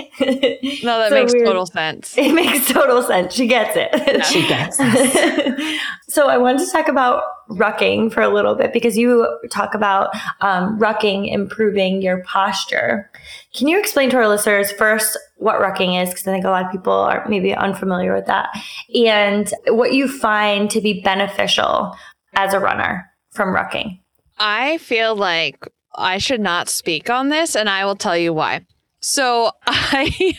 [0.81, 1.45] No, that so makes weird.
[1.45, 2.17] total sense.
[2.17, 3.33] It makes total sense.
[3.33, 3.89] She gets it.
[3.93, 4.21] Yeah.
[4.23, 5.81] She gets it.
[6.09, 10.15] so I wanted to talk about rucking for a little bit because you talk about
[10.41, 13.09] um, rucking improving your posture.
[13.53, 16.09] Can you explain to our listeners first what rucking is?
[16.09, 18.49] Because I think a lot of people are maybe unfamiliar with that.
[18.93, 21.95] And what you find to be beneficial
[22.35, 23.99] as a runner from rucking.
[24.37, 28.65] I feel like I should not speak on this, and I will tell you why.
[28.99, 30.37] So I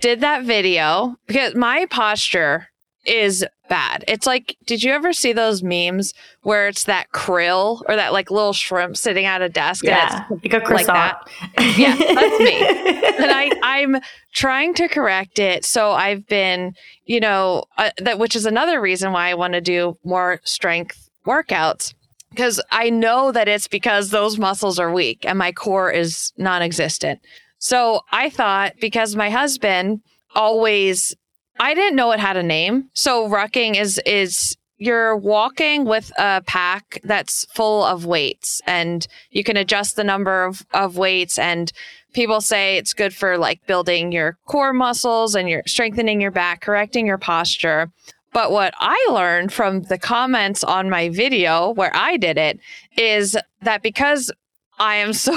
[0.00, 2.68] did that video because my posture
[3.06, 4.04] is bad.
[4.08, 8.30] It's like, did you ever see those memes where it's that krill or that like
[8.30, 9.84] little shrimp sitting at a desk?
[9.84, 10.88] Yeah, like a croissant.
[10.88, 11.78] Like that?
[11.78, 12.60] Yeah, that's me.
[13.24, 15.64] and I, I'm trying to correct it.
[15.64, 16.74] So I've been,
[17.06, 21.08] you know, uh, that which is another reason why I want to do more strength
[21.26, 21.94] workouts
[22.30, 27.20] because I know that it's because those muscles are weak and my core is non-existent.
[27.60, 30.00] So I thought because my husband
[30.34, 31.14] always
[31.60, 32.88] I didn't know it had a name.
[32.94, 39.44] So rucking is is you're walking with a pack that's full of weights and you
[39.44, 41.70] can adjust the number of, of weights and
[42.14, 46.62] people say it's good for like building your core muscles and you're strengthening your back,
[46.62, 47.92] correcting your posture.
[48.32, 52.58] But what I learned from the comments on my video where I did it
[52.96, 54.32] is that because
[54.78, 55.34] I am so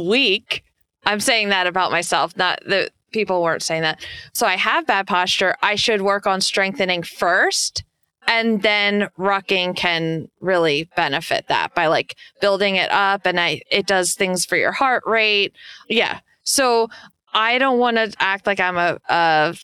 [0.08, 0.64] weak,
[1.06, 4.04] I'm saying that about myself, not that people weren't saying that.
[4.34, 5.56] So I have bad posture.
[5.62, 7.84] I should work on strengthening first
[8.26, 13.86] and then rucking can really benefit that by like building it up and I, it
[13.86, 15.54] does things for your heart rate.
[15.88, 16.20] Yeah.
[16.42, 16.88] So
[17.32, 19.56] I don't want to act like I'm a, a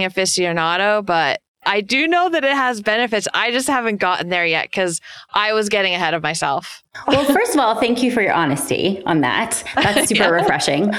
[0.00, 3.28] aficionado, but I do know that it has benefits.
[3.34, 5.00] I just haven't gotten there yet because
[5.34, 6.82] I was getting ahead of myself.
[7.06, 9.62] Well, first of all, thank you for your honesty on that.
[9.74, 10.28] That's super yeah.
[10.30, 10.92] refreshing.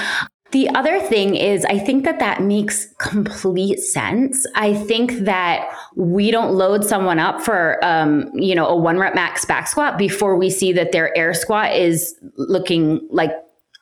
[0.52, 4.46] The other thing is, I think that that makes complete sense.
[4.54, 9.14] I think that we don't load someone up for, um, you know, a one rep
[9.14, 13.32] max back squat before we see that their air squat is looking like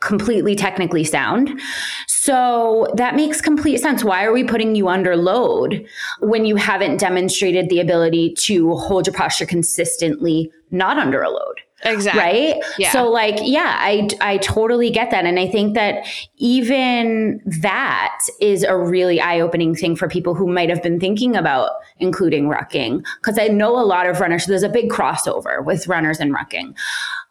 [0.01, 1.61] completely technically sound.
[2.09, 4.03] So that makes complete sense.
[4.03, 5.87] Why are we putting you under load
[6.21, 11.61] when you haven't demonstrated the ability to hold your posture consistently, not under a load?
[11.83, 12.21] Exactly.
[12.21, 12.63] Right.
[12.79, 12.93] Yeah.
[12.93, 15.25] So like, yeah, I, I totally get that.
[15.25, 20.47] And I think that even that is a really eye opening thing for people who
[20.47, 23.03] might have been thinking about including rucking.
[23.23, 26.35] Cause I know a lot of runners, so there's a big crossover with runners and
[26.35, 26.75] rucking.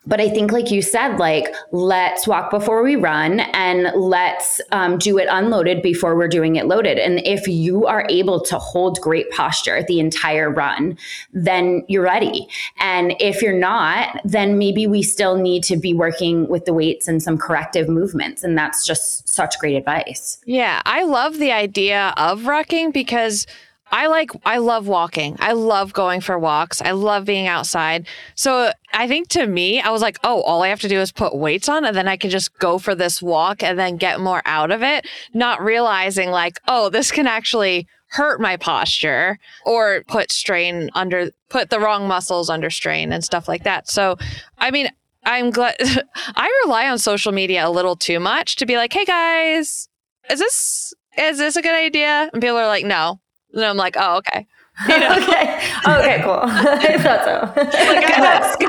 [0.05, 4.97] But I think, like you said, like let's walk before we run and let's um,
[4.97, 6.97] do it unloaded before we're doing it loaded.
[6.97, 10.97] And if you are able to hold great posture the entire run,
[11.33, 12.47] then you're ready.
[12.79, 17.07] And if you're not, then maybe we still need to be working with the weights
[17.07, 18.43] and some corrective movements.
[18.43, 20.39] And that's just such great advice.
[20.45, 23.45] Yeah, I love the idea of rucking because
[23.91, 25.36] I like, I love walking.
[25.39, 26.82] I love going for walks.
[26.82, 28.08] I love being outside.
[28.36, 31.12] So I think to me, I was like, oh, all I have to do is
[31.12, 34.19] put weights on and then I can just go for this walk and then get
[34.19, 40.04] more out of it, not realizing like, oh, this can actually hurt my posture or
[40.08, 43.88] put strain under, put the wrong muscles under strain and stuff like that.
[43.88, 44.17] So,
[44.58, 44.89] I mean,
[45.25, 45.75] I'm glad
[46.36, 49.88] I rely on social media a little too much to be like, hey guys,
[50.30, 52.30] is this, is this a good idea?
[52.34, 53.19] And people are like, no,
[53.53, 54.47] and I'm like, oh, okay.
[54.88, 55.17] You know?
[55.17, 55.59] okay.
[55.85, 56.39] Okay, cool.
[56.43, 57.51] I thought so.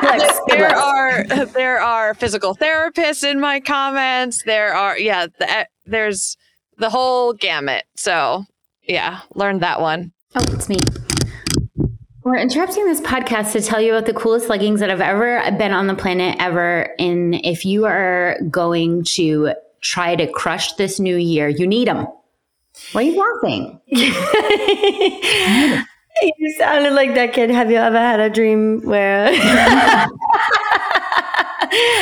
[0.02, 4.42] Like, there are there are physical therapists in my comments.
[4.42, 6.36] There are yeah, the, eh, there's
[6.78, 7.84] the whole gamut.
[7.94, 8.44] So
[8.82, 10.10] yeah, learned that one.
[10.34, 10.78] Oh, it's me.
[12.24, 15.72] We're interrupting this podcast to tell you about the coolest leggings that have ever been
[15.72, 16.94] on the planet ever.
[16.98, 22.06] And if you are going to try to crush this new year, you need them.
[22.92, 23.80] Why are you laughing?
[26.38, 27.50] you sounded like that kid.
[27.50, 29.32] Have you ever had a dream where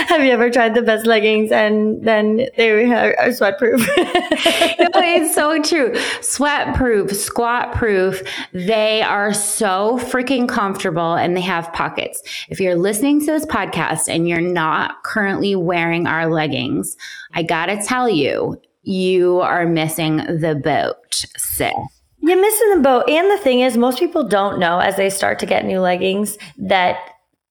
[0.07, 3.81] Have you ever tried the best leggings and then they are uh, sweat proof?
[3.99, 5.95] no, it's so true.
[6.23, 8.23] Sweat proof, squat proof.
[8.53, 12.23] They are so freaking comfortable and they have pockets.
[12.49, 16.97] If you're listening to this podcast and you're not currently wearing our leggings,
[17.35, 21.75] I gotta tell you, you are missing the boat, sis.
[22.21, 23.09] You're missing the boat.
[23.09, 26.39] And the thing is, most people don't know as they start to get new leggings
[26.57, 26.97] that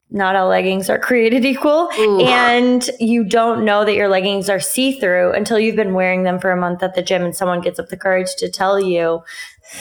[0.10, 1.89] not all leggings are created equal.
[2.00, 2.21] Ooh.
[2.21, 6.39] And you don't know that your leggings are see through until you've been wearing them
[6.39, 9.21] for a month at the gym and someone gets up the courage to tell you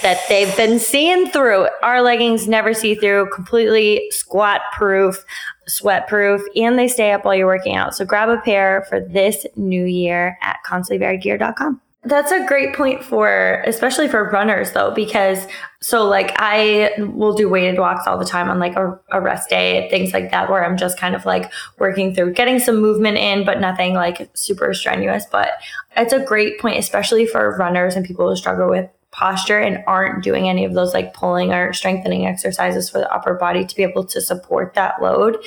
[0.02, 1.68] that they've been seeing through.
[1.82, 5.24] Our leggings never see through, completely squat proof
[5.68, 7.94] sweat proof, and they stay up while you're working out.
[7.94, 11.80] So grab a pair for this new year at constantlyvariedgear.com.
[12.06, 15.48] That's a great point for, especially for runners though, because
[15.80, 19.50] so like I will do weighted walks all the time on like a, a, rest
[19.50, 23.16] day, things like that, where I'm just kind of like working through getting some movement
[23.16, 25.26] in, but nothing like super strenuous.
[25.32, 25.54] But
[25.96, 30.22] it's a great point, especially for runners and people who struggle with posture and aren't
[30.22, 33.82] doing any of those like pulling or strengthening exercises for the upper body to be
[33.82, 35.38] able to support that load.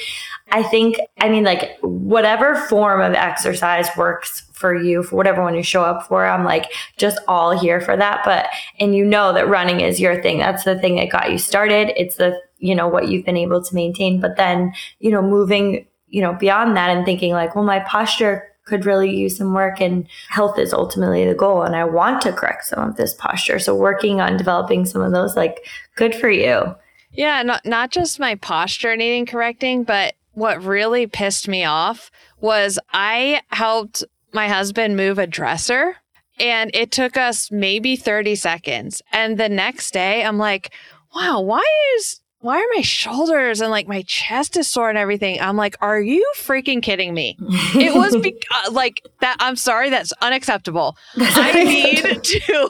[0.51, 5.53] I think, I mean, like whatever form of exercise works for you, for whatever one
[5.53, 8.21] you show up for, I'm like just all here for that.
[8.25, 8.47] But,
[8.79, 10.39] and you know that running is your thing.
[10.39, 11.93] That's the thing that got you started.
[11.95, 14.19] It's the, you know, what you've been able to maintain.
[14.19, 18.48] But then, you know, moving, you know, beyond that and thinking like, well, my posture
[18.69, 22.32] could really use some work and health is ultimately the goal and I want to
[22.32, 23.60] correct some of this posture.
[23.60, 26.75] So working on developing some of those like good for you.
[27.12, 32.79] Yeah, not not just my posture needing correcting, but what really pissed me off was
[32.93, 35.98] I helped my husband move a dresser
[36.39, 39.02] and it took us maybe 30 seconds.
[39.12, 40.71] And the next day I'm like,
[41.13, 41.63] wow, why
[41.98, 45.42] is why are my shoulders and like my chest is sore and everything?
[45.42, 47.37] I'm like, are you freaking kidding me?
[47.40, 49.35] it was be- uh, like that.
[49.40, 50.96] I'm sorry, that's unacceptable.
[51.17, 52.69] I need to,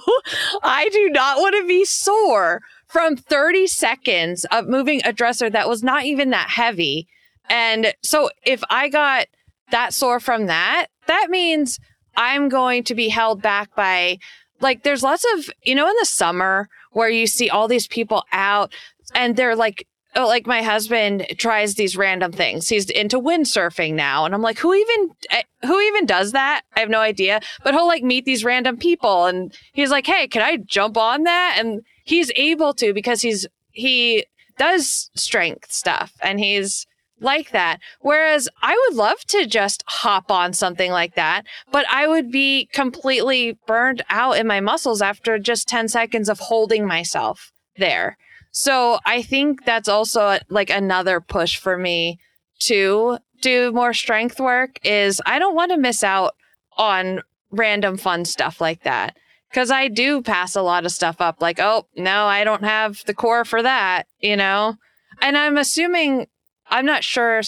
[0.63, 5.69] I do not want to be sore from 30 seconds of moving a dresser that
[5.69, 7.07] was not even that heavy.
[7.47, 9.27] And so if I got
[9.69, 11.79] that sore from that, that means
[12.17, 14.17] I'm going to be held back by
[14.61, 18.23] like there's lots of, you know, in the summer where you see all these people
[18.31, 18.73] out
[19.15, 19.85] and they're like
[20.15, 22.67] oh, like my husband tries these random things.
[22.67, 26.61] He's into windsurfing now, and I'm like, who even eh, who even does that?
[26.75, 27.41] I have no idea.
[27.63, 31.23] But he'll like meet these random people, and he's like, hey, can I jump on
[31.23, 31.55] that?
[31.57, 34.25] And he's able to because he's he
[34.57, 36.85] does strength stuff, and he's
[37.21, 37.79] like that.
[37.99, 42.69] Whereas I would love to just hop on something like that, but I would be
[42.71, 48.17] completely burned out in my muscles after just 10 seconds of holding myself there.
[48.59, 52.19] So I think that's also like another push for me
[52.63, 56.35] to do more strength work is I don't want to miss out
[56.77, 59.15] on random fun stuff like that.
[59.53, 63.01] Cause I do pass a lot of stuff up like, oh, no, I don't have
[63.05, 64.75] the core for that, you know?
[65.21, 66.27] And I'm assuming,
[66.69, 67.41] I'm not sure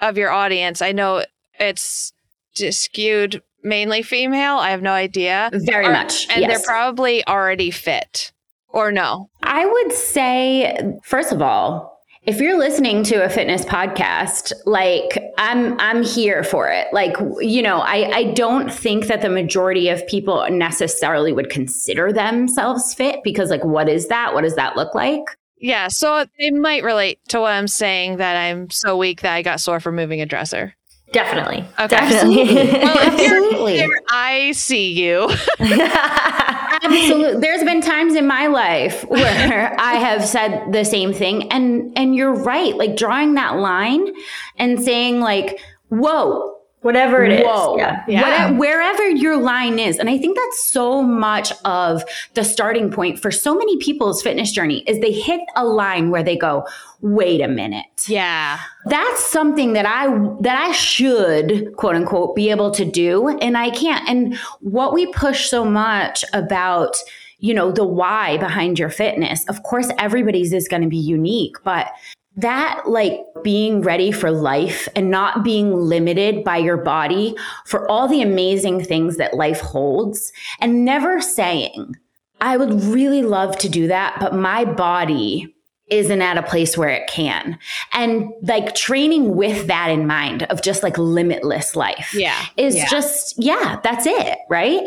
[0.00, 0.80] of your audience.
[0.80, 1.26] I know
[1.60, 2.14] it's
[2.54, 4.56] skewed mainly female.
[4.56, 5.50] I have no idea.
[5.52, 6.26] Very much.
[6.30, 6.50] And yes.
[6.50, 8.32] they're probably already fit
[8.74, 9.30] or no.
[9.42, 11.94] I would say, first of all,
[12.26, 16.88] if you're listening to a fitness podcast, like I'm I'm here for it.
[16.92, 22.12] Like, you know, I, I don't think that the majority of people necessarily would consider
[22.12, 24.34] themselves fit because like what is that?
[24.34, 25.24] What does that look like?
[25.58, 29.42] Yeah, so it might relate to what I'm saying that I'm so weak that I
[29.42, 30.74] got sore from moving a dresser.
[31.12, 31.64] Definitely.
[31.78, 31.88] Okay.
[31.88, 32.54] Definitely.
[32.54, 35.30] Well, if you're I see you.
[36.82, 37.40] Absolutely.
[37.40, 42.14] There's been times in my life where I have said the same thing and and
[42.14, 42.76] you're right.
[42.76, 44.12] Like drawing that line
[44.56, 46.53] and saying like, "Whoa,
[46.84, 47.46] Whatever it is.
[47.46, 47.78] Whoa.
[47.78, 48.04] Yeah.
[48.06, 48.50] Yeah.
[48.50, 49.98] Whate- wherever your line is.
[49.98, 52.04] And I think that's so much of
[52.34, 56.22] the starting point for so many people's fitness journey is they hit a line where
[56.22, 56.66] they go,
[57.00, 57.86] wait a minute.
[58.06, 58.60] Yeah.
[58.84, 60.08] That's something that I
[60.40, 64.06] that I should quote unquote be able to do and I can't.
[64.06, 66.96] And what we push so much about
[67.38, 69.44] you know the why behind your fitness.
[69.48, 71.88] Of course everybody's is going to be unique, but
[72.36, 78.08] that like being ready for life and not being limited by your body for all
[78.08, 81.94] the amazing things that life holds and never saying
[82.40, 85.54] i would really love to do that but my body
[85.90, 87.58] isn't at a place where it can
[87.92, 92.42] and like training with that in mind of just like limitless life Yeah.
[92.56, 92.88] is Yeah.
[92.88, 94.82] just yeah that's it right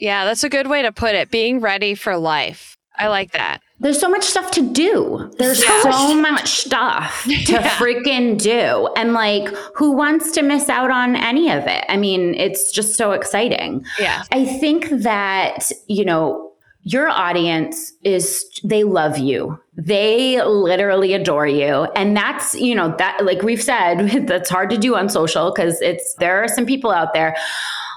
[0.00, 1.28] Yeah, that's a good way to put it.
[1.30, 2.76] Being ready for life.
[2.96, 3.60] I like that.
[3.80, 5.30] There's so much stuff to do.
[5.38, 5.82] There's Yeah.
[5.82, 7.68] so much stuff to Yeah.
[7.70, 8.88] freaking do.
[8.96, 11.84] And like, who wants to miss out on any of it?
[11.88, 13.84] I mean, it's just so exciting.
[14.00, 14.22] Yeah.
[14.32, 16.44] I think that, you know,
[16.82, 19.60] your audience is, they love you.
[19.76, 21.84] They literally adore you.
[21.94, 25.80] And that's, you know, that, like we've said, that's hard to do on social because
[25.82, 27.36] it's, there are some people out there.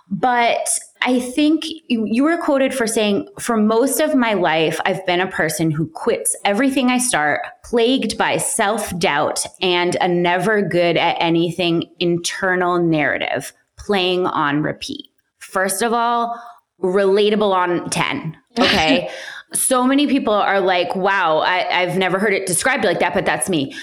[0.10, 0.68] But
[1.04, 5.20] I think you, you were quoted for saying, for most of my life, I've been
[5.20, 10.98] a person who quits everything I start, plagued by self doubt and a never good
[10.98, 15.08] at anything internal narrative playing on repeat.
[15.40, 16.40] First of all,
[16.82, 18.38] relatable on 10.
[18.60, 19.10] Okay.
[19.54, 23.26] so many people are like, wow, I, I've never heard it described like that, but
[23.26, 23.76] that's me.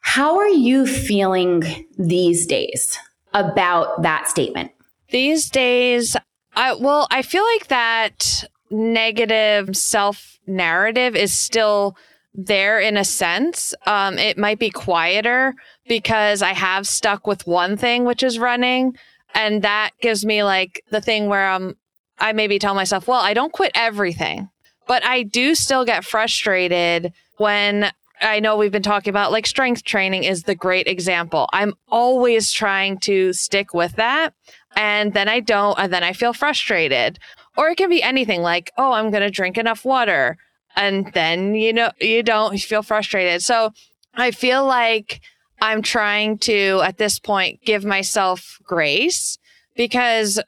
[0.00, 2.98] How are you feeling these days
[3.32, 4.72] about that statement?
[5.10, 6.16] These days,
[6.58, 11.96] I well, I feel like that negative self narrative is still
[12.34, 13.74] there in a sense.
[13.86, 15.54] Um, it might be quieter
[15.86, 18.96] because I have stuck with one thing, which is running.
[19.34, 21.76] And that gives me like the thing where um,
[22.18, 24.48] I maybe tell myself, well, I don't quit everything,
[24.88, 29.84] but I do still get frustrated when I know we've been talking about like strength
[29.84, 31.48] training is the great example.
[31.52, 34.34] I'm always trying to stick with that.
[34.76, 37.18] And then I don't, and then I feel frustrated.
[37.56, 40.36] Or it can be anything like, oh, I'm going to drink enough water.
[40.76, 43.42] And then, you know, you don't, you feel frustrated.
[43.42, 43.72] So
[44.14, 45.20] I feel like
[45.60, 49.38] I'm trying to, at this point, give myself grace
[49.74, 50.40] because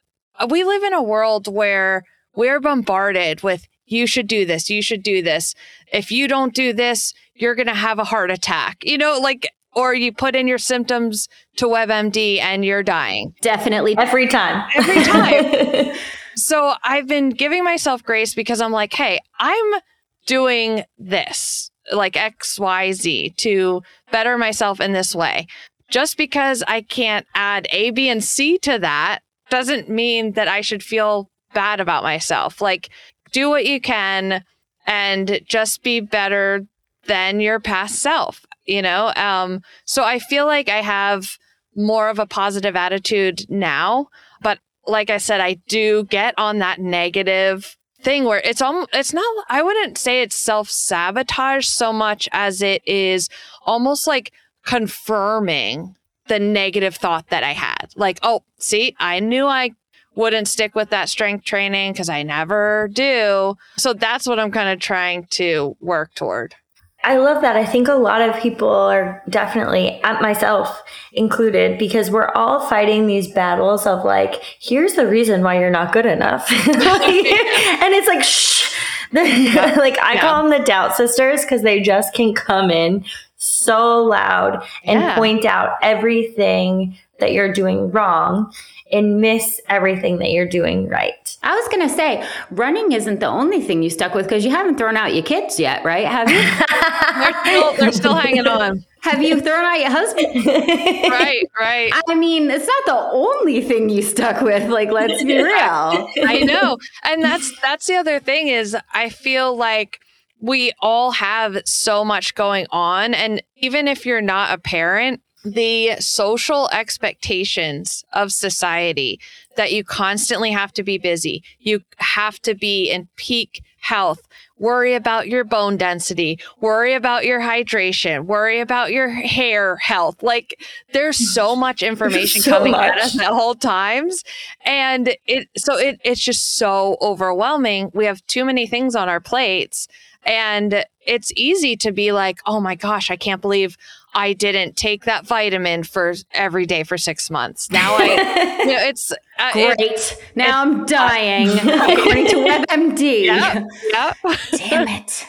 [0.49, 2.05] we live in a world where
[2.37, 5.55] we're bombarded with, you should do this, you should do this.
[5.93, 8.85] If you don't do this, you're going to have a heart attack.
[8.85, 13.35] You know, like, or you put in your symptoms to WebMD and you're dying.
[13.41, 13.97] Definitely.
[13.97, 14.69] Every time.
[14.75, 15.95] Every time.
[16.37, 19.81] So I've been giving myself grace because I'm like, hey, I'm
[20.27, 25.47] doing this, like XYZ, to better myself in this way.
[25.89, 30.61] Just because I can't add A, B, and C to that doesn't mean that I
[30.61, 32.61] should feel bad about myself.
[32.61, 32.91] Like,
[33.33, 34.45] do what you can
[34.87, 36.65] and just be better
[37.07, 39.13] than your past self, you know?
[39.17, 41.39] Um, so I feel like I have
[41.77, 44.09] more of a positive attitude now.
[44.43, 49.13] But like I said, I do get on that negative thing where it's almost it's
[49.13, 53.29] not I wouldn't say it's self-sabotage so much as it is
[53.67, 54.33] almost like
[54.65, 55.97] confirming
[56.27, 57.89] the negative thought that I had.
[57.97, 59.73] Like, oh, see, I knew I
[60.15, 63.57] wouldn't stick with that strength training because I never do.
[63.77, 66.55] So that's what I'm kind of trying to work toward.
[67.03, 67.57] I love that.
[67.57, 70.83] I think a lot of people are definitely, at myself
[71.13, 75.93] included, because we're all fighting these battles of like, here's the reason why you're not
[75.93, 76.51] good enough.
[76.53, 78.77] and it's like, shh.
[79.13, 80.21] like I yeah.
[80.21, 83.05] call them the doubt sisters because they just can come in
[83.39, 85.17] so loud and yeah.
[85.17, 88.53] point out everything that you're doing wrong
[88.93, 91.37] and miss everything that you're doing right.
[91.43, 94.51] I was going to say, running isn't the only thing you stuck with because you
[94.51, 96.07] haven't thrown out your kids yet, right?
[96.07, 96.41] Have you?
[97.25, 98.85] they're, still, they're still hanging on.
[99.03, 100.45] Have you thrown out your husband?
[100.45, 101.91] right, right.
[102.09, 104.69] I mean, it's not the only thing you stuck with.
[104.69, 106.09] Like, let's be real.
[106.23, 106.77] I know.
[107.05, 110.01] And that's that's the other thing is I feel like
[110.39, 115.97] we all have so much going on and even if you're not a parent, the
[116.01, 119.21] social expectations of society
[119.57, 121.43] that you constantly have to be busy.
[121.59, 124.29] You have to be in peak health.
[124.59, 130.23] Worry about your bone density, worry about your hydration, worry about your hair health.
[130.23, 130.63] Like
[130.93, 132.93] there's so much information so coming much.
[132.93, 134.23] at us at all times.
[134.65, 137.91] And it so it it's just so overwhelming.
[137.95, 139.89] We have too many things on our plates.
[140.25, 143.79] And it's easy to be like, oh my gosh, I can't believe
[144.15, 147.71] I didn't take that vitamin for every day for six months.
[147.71, 148.05] Now I,
[148.61, 150.17] you know, it's uh, great.
[150.35, 152.37] Now I'm dying according to
[152.69, 153.25] WebMD.
[153.25, 154.17] Yep, yep.
[154.53, 155.25] Damn it.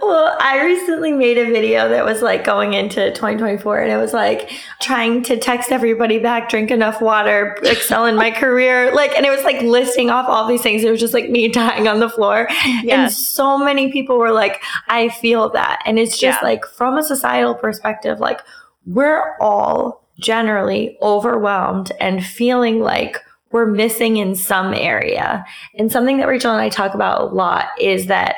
[0.00, 4.12] Well, I recently made a video that was like going into 2024 and it was
[4.12, 8.94] like trying to text everybody back, drink enough water, excel in my career.
[8.94, 10.84] Like, and it was like listing off all these things.
[10.84, 12.46] It was just like me dying on the floor.
[12.50, 12.86] Yes.
[12.92, 15.82] And so many people were like, I feel that.
[15.86, 16.48] And it's just yeah.
[16.48, 18.40] like from a societal perspective, like
[18.86, 23.18] we're all generally overwhelmed and feeling like
[23.50, 25.44] we're missing in some area.
[25.78, 28.36] And something that Rachael and I talk about a lot is that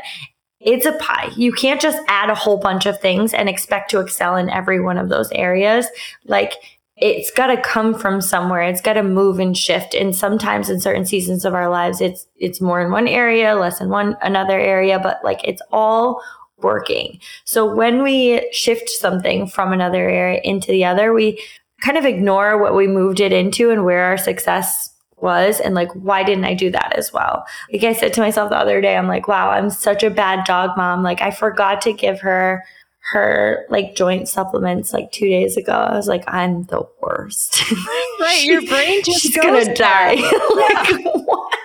[0.64, 1.30] it's a pie.
[1.36, 4.80] You can't just add a whole bunch of things and expect to excel in every
[4.80, 5.86] one of those areas.
[6.24, 6.54] Like
[6.96, 8.62] it's got to come from somewhere.
[8.62, 9.94] It's got to move and shift.
[9.94, 13.80] And sometimes in certain seasons of our lives, it's it's more in one area, less
[13.80, 16.22] in one another area, but like it's all
[16.58, 17.20] working.
[17.44, 21.42] So when we shift something from another area into the other, we
[21.82, 25.92] kind of ignore what we moved it into and where our success was and like
[25.92, 27.44] why didn't I do that as well?
[27.72, 30.44] Like I said to myself the other day, I'm like, wow, I'm such a bad
[30.44, 31.02] dog mom.
[31.02, 32.64] Like I forgot to give her
[33.12, 35.72] her like joint supplements like two days ago.
[35.72, 37.62] I was like, I'm the worst.
[38.20, 40.14] right, your brain just she's gonna die.
[40.54, 41.58] like what?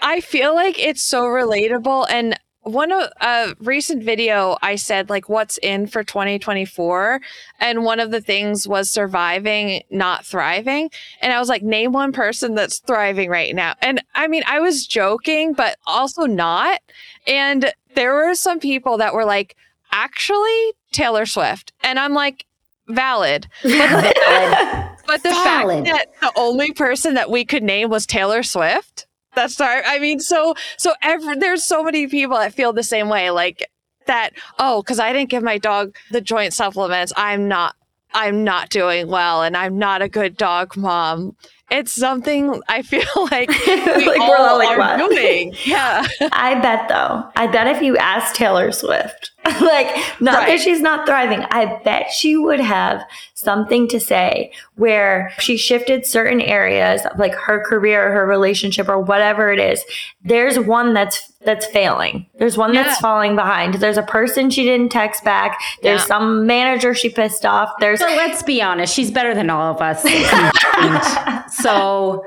[0.00, 2.38] I feel like it's so relatable and
[2.72, 7.20] one of a recent video I said like what's in for 2024
[7.60, 10.90] and one of the things was surviving not thriving.
[11.20, 13.74] And I was like name one person that's thriving right now.
[13.80, 16.80] And I mean I was joking but also not.
[17.26, 19.56] And there were some people that were like
[19.92, 21.72] actually Taylor Swift.
[21.82, 22.46] And I'm like
[22.88, 23.46] valid.
[23.62, 28.42] But the, but the fact that the only person that we could name was Taylor
[28.42, 32.82] Swift that's our, I mean, so, so every, there's so many people that feel the
[32.82, 33.30] same way.
[33.30, 33.68] Like
[34.06, 37.12] that, oh, cause I didn't give my dog the joint supplements.
[37.16, 37.76] I'm not,
[38.12, 41.36] I'm not doing well and I'm not a good dog mom.
[41.70, 45.10] It's something I feel like we like all, we're all like, are what?
[45.10, 45.54] doing.
[45.64, 46.06] Yeah.
[46.32, 47.24] I bet though.
[47.36, 49.86] I bet if you asked Taylor Swift, like
[50.20, 50.46] not right.
[50.48, 53.04] that she's not thriving, I bet she would have
[53.34, 58.88] something to say where she shifted certain areas of like her career, or her relationship,
[58.88, 59.84] or whatever it is.
[60.24, 62.26] There's one that's that's failing.
[62.38, 62.82] There's one yeah.
[62.82, 63.74] that's falling behind.
[63.74, 65.58] There's a person she didn't text back.
[65.82, 66.06] There's yeah.
[66.06, 67.70] some manager she pissed off.
[67.80, 70.02] There's so let's be honest, she's better than all of us.
[71.62, 72.24] so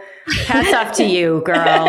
[0.47, 1.85] hats off to you, girl.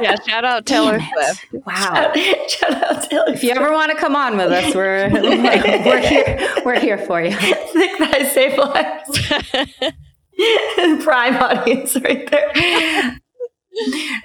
[0.00, 1.66] Yeah, shout out Taylor Swift.
[1.66, 1.74] Wow.
[1.74, 2.16] Shout,
[2.50, 6.62] shout out Taylor If you ever want to come on with us, we're we're here.
[6.64, 7.30] We're here for you.
[7.30, 9.94] I think that save lives.
[11.04, 13.18] Prime audience right there.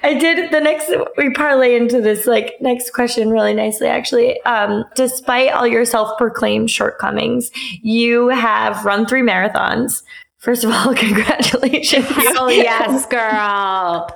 [0.03, 4.41] I did the next we parlay into this like next question really nicely actually.
[4.43, 7.51] Um, despite all your self-proclaimed shortcomings,
[7.81, 10.03] you have run three marathons.
[10.39, 12.05] First of all, congratulations.
[12.35, 14.09] Oh yes, girl.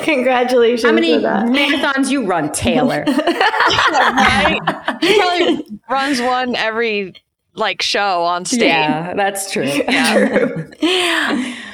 [0.04, 0.82] congratulations.
[0.82, 3.04] How many marathons you run, Taylor?
[3.06, 4.58] right?
[5.00, 7.14] He probably runs one every
[7.54, 8.62] like show on stage.
[8.62, 9.64] Yeah, that's true.
[9.64, 10.14] Yeah.
[10.14, 10.70] true.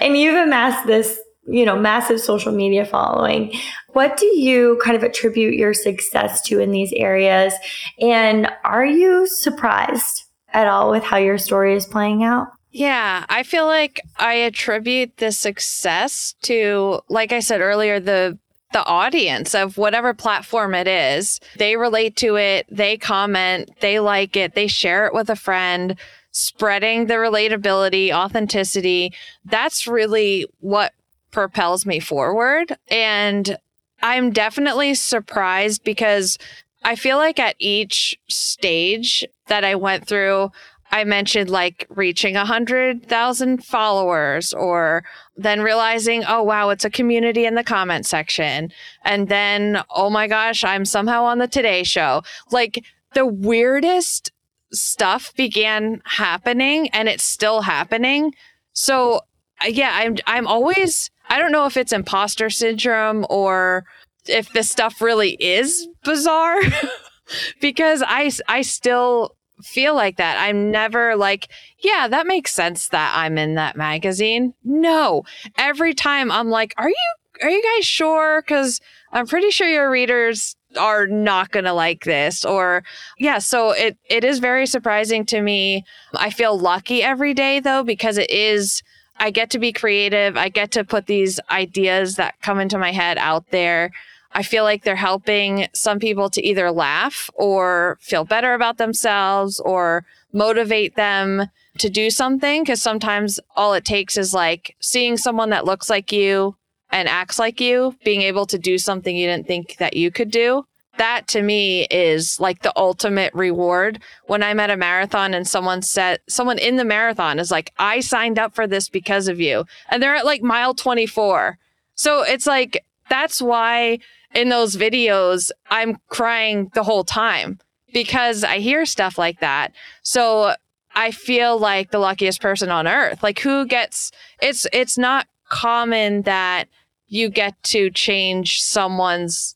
[0.01, 3.53] and you've amassed this you know, massive social media following.
[3.93, 7.55] What do you kind of attribute your success to in these areas?
[8.01, 12.49] And are you surprised at all with how your story is playing out?
[12.73, 18.39] Yeah, I feel like I attribute the success to, like I said earlier, the
[18.73, 21.41] the audience of whatever platform it is.
[21.57, 25.97] They relate to it, they comment, they like it, they share it with a friend,
[26.33, 29.15] spreading the relatability, authenticity.
[29.47, 30.93] That's really what
[31.37, 32.79] propels me forward.
[32.89, 33.59] And
[34.01, 36.39] I'm definitely surprised because
[36.83, 40.51] I feel like at each stage that I went through,
[40.91, 45.05] I mentioned like reaching a hundred thousand followers or
[45.37, 48.73] then realizing, oh wow, it's a community in the comment section.
[49.05, 52.23] And then, oh my gosh, I'm somehow on the Today Show.
[52.51, 52.83] Like
[53.13, 54.33] the weirdest
[54.73, 58.35] stuff began happening and it's still happening.
[58.73, 59.21] So
[59.65, 63.85] yeah, I'm I'm always I don't know if it's imposter syndrome or
[64.27, 66.61] if this stuff really is bizarre
[67.61, 70.39] because I I still feel like that.
[70.39, 71.49] I'm never like,
[71.79, 74.55] yeah, that makes sense that I'm in that magazine.
[74.65, 75.25] No.
[75.57, 78.81] Every time I'm like, are you are you guys sure cuz
[79.13, 82.83] I'm pretty sure your readers are not going to like this or
[83.19, 85.85] yeah, so it it is very surprising to me.
[86.15, 88.83] I feel lucky every day though because it is
[89.19, 90.37] I get to be creative.
[90.37, 93.93] I get to put these ideas that come into my head out there.
[94.33, 99.59] I feel like they're helping some people to either laugh or feel better about themselves
[99.61, 101.47] or motivate them
[101.79, 102.65] to do something.
[102.65, 106.57] Cause sometimes all it takes is like seeing someone that looks like you
[106.91, 110.31] and acts like you, being able to do something you didn't think that you could
[110.31, 110.67] do.
[110.99, 114.01] That to me is like the ultimate reward.
[114.27, 118.01] When I'm at a marathon and someone said, someone in the marathon is like, I
[118.01, 119.65] signed up for this because of you.
[119.91, 121.59] And they're at like mile 24.
[121.95, 123.99] So it's like, that's why
[124.35, 127.59] in those videos, I'm crying the whole time
[127.93, 129.73] because I hear stuff like that.
[130.03, 130.55] So
[130.95, 133.23] I feel like the luckiest person on earth.
[133.23, 136.69] Like who gets it's it's not common that
[137.09, 139.56] you get to change someone's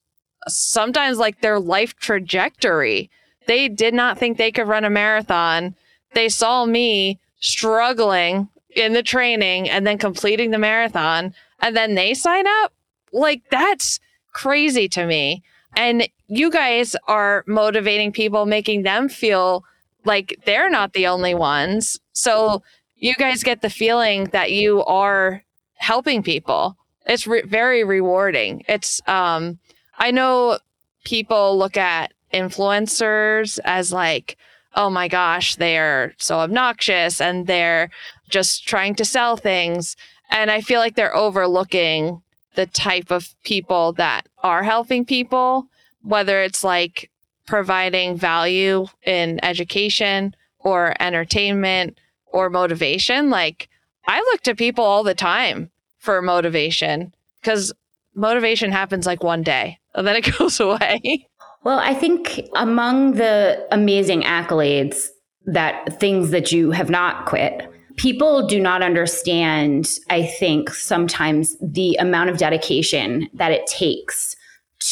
[0.56, 3.10] sometimes like their life trajectory.
[3.46, 5.74] They did not think they could run a marathon.
[6.14, 12.14] They saw me struggling in the training and then completing the marathon and then they
[12.14, 12.72] sign up.
[13.12, 14.00] Like that's
[14.32, 15.42] crazy to me.
[15.76, 19.64] And you guys are motivating people, making them feel
[20.04, 21.98] like they're not the only ones.
[22.12, 22.62] So
[22.96, 25.42] you guys get the feeling that you are
[25.74, 26.76] helping people.
[27.06, 28.64] It's re- very rewarding.
[28.68, 29.58] It's, um,
[30.00, 30.58] I know
[31.04, 34.38] people look at influencers as like,
[34.74, 37.90] oh my gosh, they're so obnoxious and they're
[38.30, 39.96] just trying to sell things.
[40.30, 42.22] And I feel like they're overlooking
[42.54, 45.66] the type of people that are helping people,
[46.02, 47.10] whether it's like
[47.46, 53.28] providing value in education or entertainment or motivation.
[53.28, 53.68] Like
[54.06, 57.72] I look to people all the time for motivation because
[58.14, 61.26] motivation happens like one day and then it goes away.
[61.62, 65.08] Well, I think among the amazing accolades
[65.46, 67.70] that things that you have not quit
[68.00, 74.34] people do not understand, I think, sometimes the amount of dedication that it takes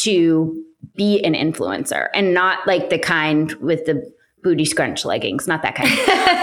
[0.03, 0.63] to
[0.95, 4.03] be an influencer and not like the kind with the
[4.43, 5.91] booty scrunch leggings, not that kind.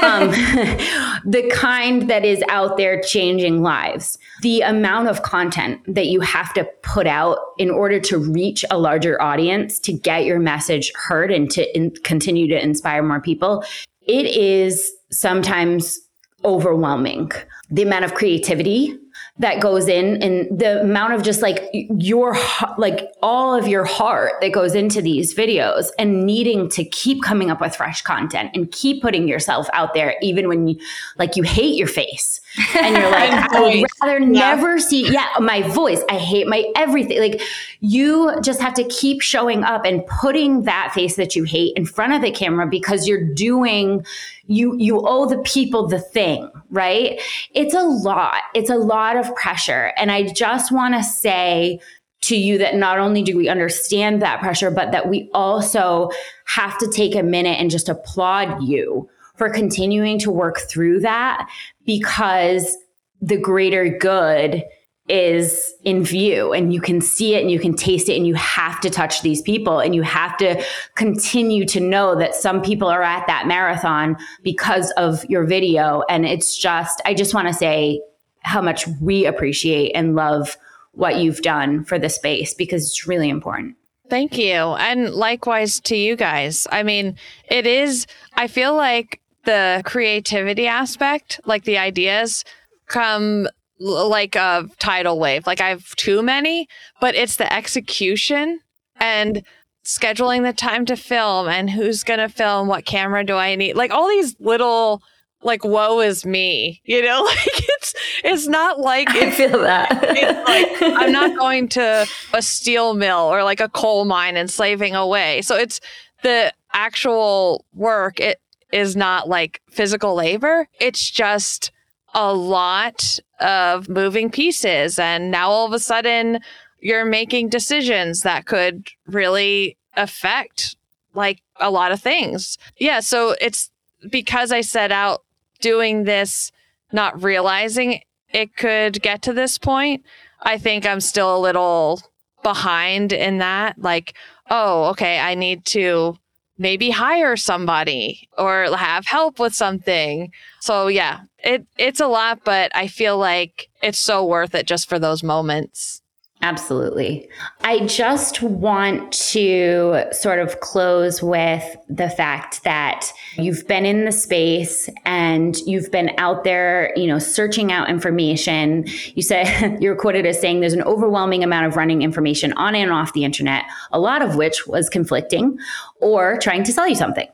[0.04, 0.30] um,
[1.32, 4.18] the kind that is out there changing lives.
[4.42, 8.78] The amount of content that you have to put out in order to reach a
[8.78, 13.64] larger audience, to get your message heard and to in- continue to inspire more people,
[14.02, 16.00] it is sometimes
[16.44, 17.32] overwhelming.
[17.70, 18.98] The amount of creativity
[19.38, 22.38] that goes in and the amount of just like your
[22.78, 27.52] like all of your heart that goes into these videos and needing to keep coming
[27.52, 30.80] up with fresh content and keep putting yourself out there even when you
[31.18, 32.40] like you hate your face.
[32.78, 34.56] And you're like I would rather yeah.
[34.56, 36.02] never see yeah my voice.
[36.10, 37.20] I hate my everything.
[37.20, 37.42] Like
[37.82, 41.86] you just have to keep showing up and putting that face that you hate in
[41.86, 44.06] front of the camera because you're doing
[44.48, 47.20] you you owe the people the thing, right?
[47.54, 48.42] It's a lot.
[48.54, 49.92] It's a lot of pressure.
[49.98, 51.80] And I just want to say
[52.22, 56.10] to you that not only do we understand that pressure, but that we also
[56.46, 61.48] have to take a minute and just applaud you for continuing to work through that
[61.86, 62.78] because
[63.22, 64.64] the greater good
[65.08, 68.34] is in view and you can see it and you can taste it and you
[68.34, 70.64] have to touch these people and you have to
[70.96, 76.26] continue to know that some people are at that marathon because of your video and
[76.26, 78.02] it's just I just want to say
[78.40, 80.58] how much we appreciate and love
[80.94, 83.76] what you've done for the space because it's really important.
[84.10, 84.54] Thank you.
[84.54, 86.68] And likewise to you guys.
[86.72, 87.16] I mean,
[87.50, 92.46] it is, I feel like the creativity aspect, like the ideas,
[92.88, 93.48] come
[93.80, 95.46] like a tidal wave.
[95.48, 96.68] Like I have too many,
[97.02, 98.60] but it's the execution
[99.00, 99.44] and
[99.84, 103.76] scheduling the time to film and who's going to film, what camera do I need?
[103.76, 105.02] Like all these little
[105.44, 107.24] like woe is me, you know?
[107.46, 109.90] Like it's it's not like I feel that.
[110.02, 114.50] it's like I'm not going to a steel mill or like a coal mine and
[114.50, 115.44] slaving away.
[115.44, 115.80] So it's
[116.24, 118.20] the actual work.
[118.20, 118.40] It
[118.74, 120.68] is not like physical labor.
[120.80, 121.72] It's just
[122.16, 124.98] a lot of moving pieces.
[125.00, 126.40] And now all of a sudden
[126.80, 130.76] you're making decisions that could really affect
[131.14, 132.58] like a lot of things.
[132.78, 133.00] Yeah.
[133.00, 133.72] So it's
[134.10, 135.24] because I set out
[135.62, 136.52] doing this,
[136.92, 140.04] not realizing it could get to this point.
[140.42, 142.02] I think I'm still a little
[142.44, 143.80] behind in that.
[143.80, 144.14] Like,
[144.50, 146.18] oh, okay, I need to
[146.58, 150.32] maybe hire somebody or have help with something.
[150.60, 154.90] So yeah, it it's a lot, but I feel like it's so worth it just
[154.90, 156.02] for those moments.
[156.42, 157.28] Absolutely.
[157.62, 164.12] I just want to sort of close with the fact that you've been in the
[164.12, 168.86] space and you've been out there, you know, searching out information.
[169.16, 172.92] You said you're quoted as saying there's an overwhelming amount of running information on and
[172.92, 175.58] off the internet, a lot of which was conflicting
[176.00, 177.28] or trying to sell you something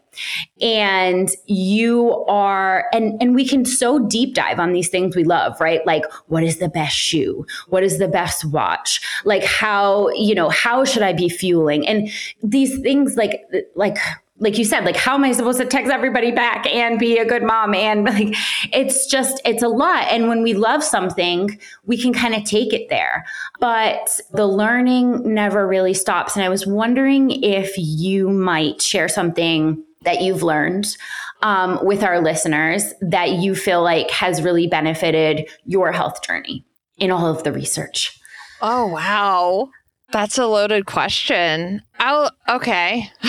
[0.61, 5.59] and you are and and we can so deep dive on these things we love
[5.59, 10.35] right like what is the best shoe what is the best watch like how you
[10.35, 12.09] know how should i be fueling and
[12.43, 13.41] these things like
[13.75, 13.97] like
[14.41, 17.25] like you said, like how am I supposed to text everybody back and be a
[17.25, 17.75] good mom?
[17.75, 18.35] And like
[18.73, 20.07] it's just it's a lot.
[20.09, 23.23] And when we love something, we can kind of take it there.
[23.59, 26.35] But the learning never really stops.
[26.35, 30.97] And I was wondering if you might share something that you've learned
[31.41, 36.65] um, with our listeners that you feel like has really benefited your health journey
[36.97, 38.19] in all of the research?
[38.61, 39.69] Oh, wow.
[40.11, 41.81] That's a loaded question.
[41.99, 43.09] I'll, okay.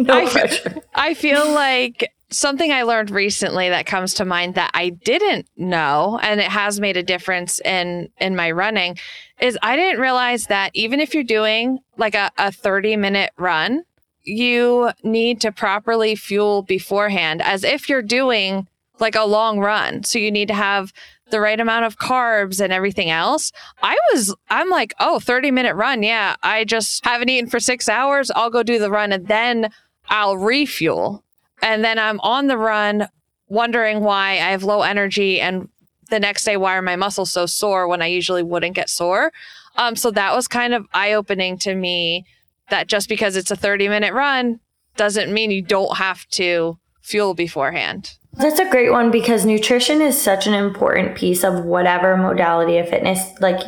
[0.00, 0.82] no I, pressure.
[0.94, 6.18] I feel like something I learned recently that comes to mind that I didn't know,
[6.22, 8.98] and it has made a difference in in my running,
[9.40, 13.84] is I didn't realize that even if you're doing like a, a 30 minute run,
[14.26, 18.66] you need to properly fuel beforehand as if you're doing
[18.98, 20.02] like a long run.
[20.04, 20.92] So you need to have
[21.30, 23.52] the right amount of carbs and everything else.
[23.82, 26.02] I was, I'm like, oh, 30 minute run.
[26.02, 26.36] Yeah.
[26.42, 28.30] I just haven't eaten for six hours.
[28.32, 29.70] I'll go do the run and then
[30.08, 31.24] I'll refuel.
[31.62, 33.08] And then I'm on the run
[33.48, 35.68] wondering why I have low energy and
[36.10, 39.32] the next day, why are my muscles so sore when I usually wouldn't get sore?
[39.76, 42.24] Um, so that was kind of eye opening to me
[42.70, 44.60] that just because it's a 30 minute run
[44.96, 48.18] doesn't mean you don't have to fuel beforehand.
[48.32, 52.88] That's a great one because nutrition is such an important piece of whatever modality of
[52.88, 53.60] fitness like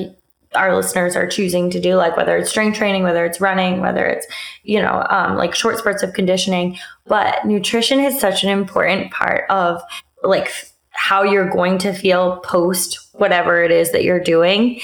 [0.55, 4.07] our listeners are choosing to do, like whether it's strength training, whether it's running, whether
[4.07, 4.27] it's,
[4.63, 6.79] you know, um, like short spurts of conditioning.
[7.07, 9.83] But nutrition is such an important part of
[10.23, 10.51] like
[10.91, 14.81] how you're going to feel post whatever it is that you're doing.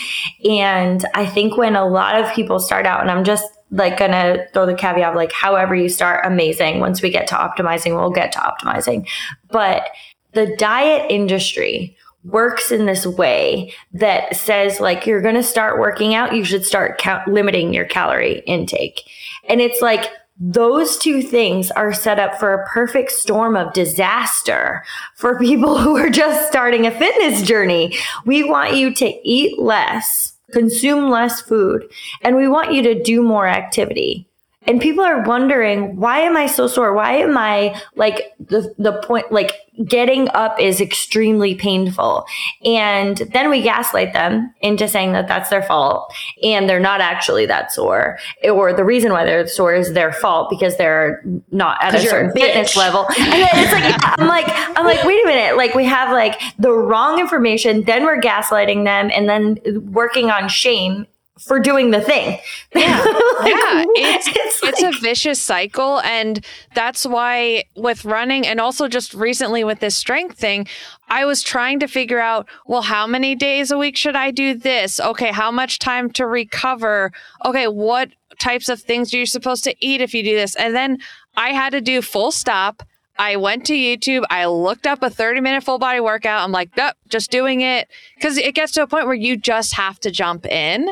[0.49, 3.45] And I think when a lot of people start out, and I'm just
[3.75, 6.81] like gonna throw the caveat like however you start amazing.
[6.81, 9.07] Once we get to optimizing we'll get to optimizing.
[9.51, 9.91] But
[10.33, 16.15] the diet industry works in this way that says like you're going to start working
[16.15, 19.03] out you should start count- limiting your calorie intake.
[19.49, 24.85] And it's like those two things are set up for a perfect storm of disaster
[25.17, 27.97] for people who are just starting a fitness journey.
[28.25, 31.85] We want you to eat less consume less food,
[32.23, 34.27] and we want you to do more activity.
[34.67, 36.95] And people are wondering, why am I so sore?
[36.95, 39.53] Why am I like the, the point, like
[39.87, 42.27] getting up is extremely painful.
[42.65, 47.47] And then we gaslight them into saying that that's their fault and they're not actually
[47.47, 48.19] that sore.
[48.45, 52.31] Or the reason why they're sore is their fault because they're not at a certain
[52.31, 53.07] a fitness level.
[53.19, 55.57] And then it's like, I'm like, I'm like, wait a minute.
[55.57, 57.83] Like we have like the wrong information.
[57.83, 59.59] Then we're gaslighting them and then
[59.93, 61.07] working on shame
[61.39, 62.39] for doing the thing.
[62.75, 62.99] Yeah.
[63.41, 63.85] like, yeah.
[63.89, 66.01] It's, it's, it's like, a vicious cycle.
[66.01, 70.69] And that's why with running and also just recently with this strength thing,
[71.09, 74.55] I was trying to figure out, well, how many days a week should I do
[74.55, 75.01] this?
[75.01, 75.33] Okay.
[75.33, 77.11] How much time to recover?
[77.45, 77.67] Okay.
[77.67, 80.55] What types of things are you supposed to eat if you do this?
[80.55, 80.99] And then
[81.37, 82.85] I had to do full stop.
[83.19, 84.25] I went to YouTube.
[84.31, 86.43] I looked up a 30 minute full body workout.
[86.43, 87.89] I'm like, nope, just doing it.
[88.21, 90.91] Cause it gets to a point where you just have to jump in.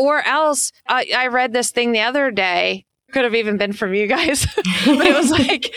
[0.00, 2.86] Or else, I, I read this thing the other day.
[3.12, 4.46] Could have even been from you guys.
[4.86, 5.74] but it was like,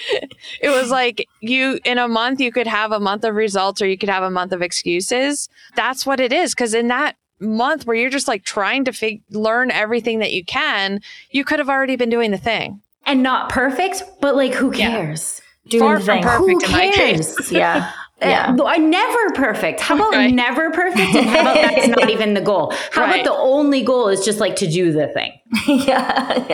[0.62, 3.88] it was like you, in a month, you could have a month of results or
[3.88, 5.50] you could have a month of excuses.
[5.76, 6.56] That's what it is.
[6.56, 10.46] Cause in that month where you're just like trying to fig- learn everything that you
[10.46, 11.02] can,
[11.32, 12.82] you could have already been doing the thing.
[13.06, 15.42] And not perfect, but like, who cares?
[15.68, 16.24] Doing Far the from thing.
[16.24, 17.52] perfect Who cares?
[17.52, 17.92] Yeah.
[18.26, 18.56] Uh, yeah.
[18.56, 18.64] Yeah.
[18.66, 19.80] I never perfect.
[19.80, 20.34] How about Right.
[20.34, 21.16] never perfect?
[21.16, 22.74] And how about that's not even the goal?
[22.92, 23.22] How Right.
[23.22, 25.32] about the only goal is just like to do the thing,
[25.68, 26.46] yeah.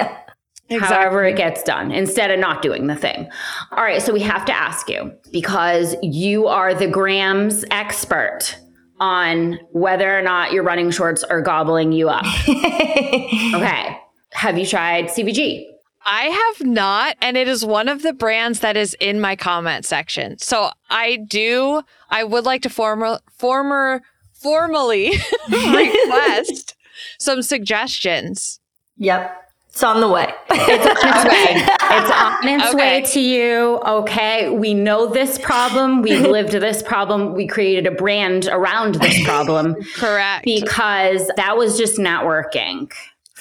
[0.70, 0.80] Yeah.
[0.80, 3.28] however it gets done, instead of not doing the thing.
[3.72, 4.02] All right.
[4.02, 8.56] So we have to ask you because you are the grams expert
[9.00, 12.26] on whether or not your running shorts are gobbling you up.
[12.50, 13.98] okay.
[14.34, 15.66] Have you tried CVG?
[16.12, 19.86] I have not, and it is one of the brands that is in my comment
[19.86, 20.40] section.
[20.40, 21.84] So I do.
[22.10, 24.02] I would like to former, former,
[24.34, 25.12] formally
[25.52, 26.76] request
[27.20, 28.60] some suggestions.
[28.98, 29.36] Yep.
[29.70, 30.34] It's on the way.
[30.50, 31.76] It's on its way.
[31.92, 33.80] It's on its way to you.
[33.86, 34.50] Okay.
[34.50, 36.02] We know this problem.
[36.02, 37.36] We've lived this problem.
[37.36, 40.44] We created a brand around this problem Correct.
[40.44, 42.90] because that was just not working.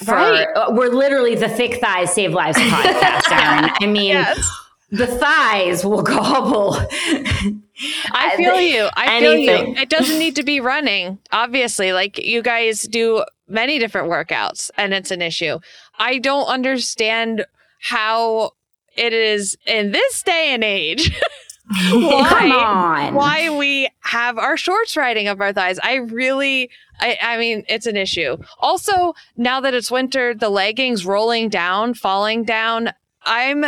[0.05, 0.47] For, Right.
[0.55, 3.71] uh, we're literally the Thick Thighs Save Lives podcast, Erin.
[3.81, 4.49] I mean, yes.
[4.91, 6.75] the thighs will gobble.
[8.11, 8.89] I feel you.
[8.95, 9.75] I feel you.
[9.77, 11.19] It doesn't need to be running.
[11.31, 15.59] Obviously, like you guys do many different workouts and it's an issue.
[15.97, 17.45] I don't understand
[17.81, 18.51] how
[18.95, 21.11] it is in this day and age.
[21.69, 25.79] why, why we have our shorts riding up our thighs.
[25.83, 28.37] I really I, I mean it's an issue.
[28.59, 32.91] Also, now that it's winter, the leggings rolling down, falling down,
[33.23, 33.65] I'm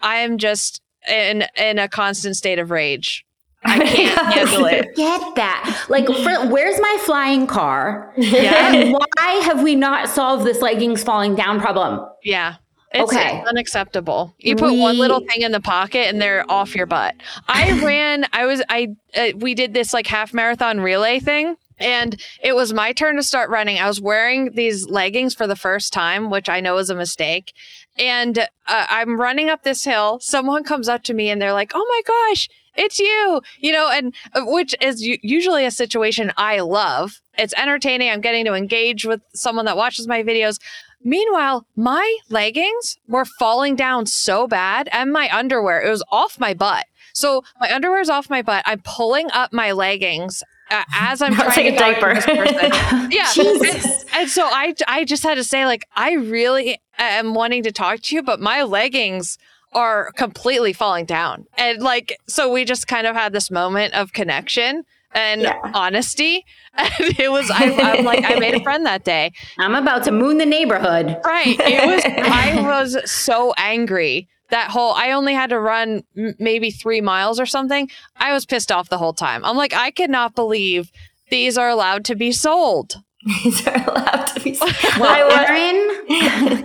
[0.00, 3.26] I'm just in in a constant state of rage.
[3.64, 4.94] I can't handle it.
[4.96, 5.86] Get that.
[5.90, 8.10] Like, for, where's my flying car?
[8.16, 8.74] Yeah.
[8.74, 12.06] And why have we not solved this leggings falling down problem?
[12.22, 12.56] Yeah.
[12.92, 13.42] It's Okay.
[13.46, 14.34] unacceptable.
[14.38, 17.14] You put one little thing in the pocket and they're off your butt.
[17.48, 22.20] I ran, I was, I, uh, we did this like half marathon relay thing and
[22.42, 23.78] it was my turn to start running.
[23.78, 27.52] I was wearing these leggings for the first time, which I know is a mistake.
[27.98, 28.46] And uh,
[28.88, 30.18] I'm running up this hill.
[30.20, 33.88] Someone comes up to me and they're like, oh my gosh, it's you, you know,
[33.90, 37.20] and uh, which is usually a situation I love.
[37.38, 38.10] It's entertaining.
[38.10, 40.58] I'm getting to engage with someone that watches my videos.
[41.02, 46.54] Meanwhile, my leggings were falling down so bad and my underwear, it was off my
[46.54, 46.86] butt.
[47.12, 48.62] So my underwear is off my butt.
[48.66, 52.14] I'm pulling up my leggings uh, as I'm trying to a diaper.
[52.14, 52.36] person.
[53.10, 53.28] Yeah.
[53.36, 57.72] And, and so I, I just had to say, like, I really am wanting to
[57.72, 59.38] talk to you, but my leggings
[59.72, 61.46] are completely falling down.
[61.56, 65.58] And like, so we just kind of had this moment of connection and Yeah.
[65.74, 66.44] honesty.
[66.78, 69.32] And it was, I, I'm like, I made a friend that day.
[69.58, 71.16] I'm about to moon the neighborhood.
[71.24, 71.58] Right.
[71.58, 74.28] It was, I was so angry.
[74.50, 77.90] That whole, I only had to run m- maybe three miles or something.
[78.16, 79.44] I was pissed off the whole time.
[79.44, 80.92] I'm like, I cannot believe
[81.28, 82.94] these are allowed to be sold.
[83.24, 84.58] These are allowed to be.
[84.98, 86.64] Well, Erin,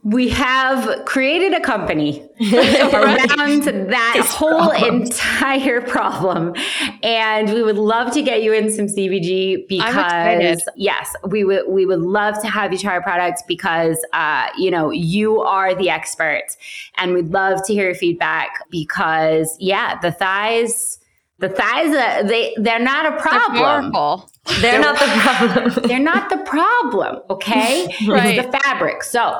[0.02, 6.54] we have created a company around that whole entire problem.
[7.02, 11.84] And we would love to get you in some CVG because yes, we would we
[11.84, 15.90] would love to have you try our products because uh, you know, you are the
[15.90, 16.56] expert
[16.96, 20.98] and we'd love to hear your feedback because yeah, the thighs
[21.42, 23.92] the thighs uh, they they're not a problem They're problem.
[23.92, 24.30] powerful.
[24.60, 25.84] They're not the problem.
[25.88, 27.94] They're not the problem, okay?
[28.08, 28.38] Right.
[28.38, 29.02] It's the fabric.
[29.02, 29.38] So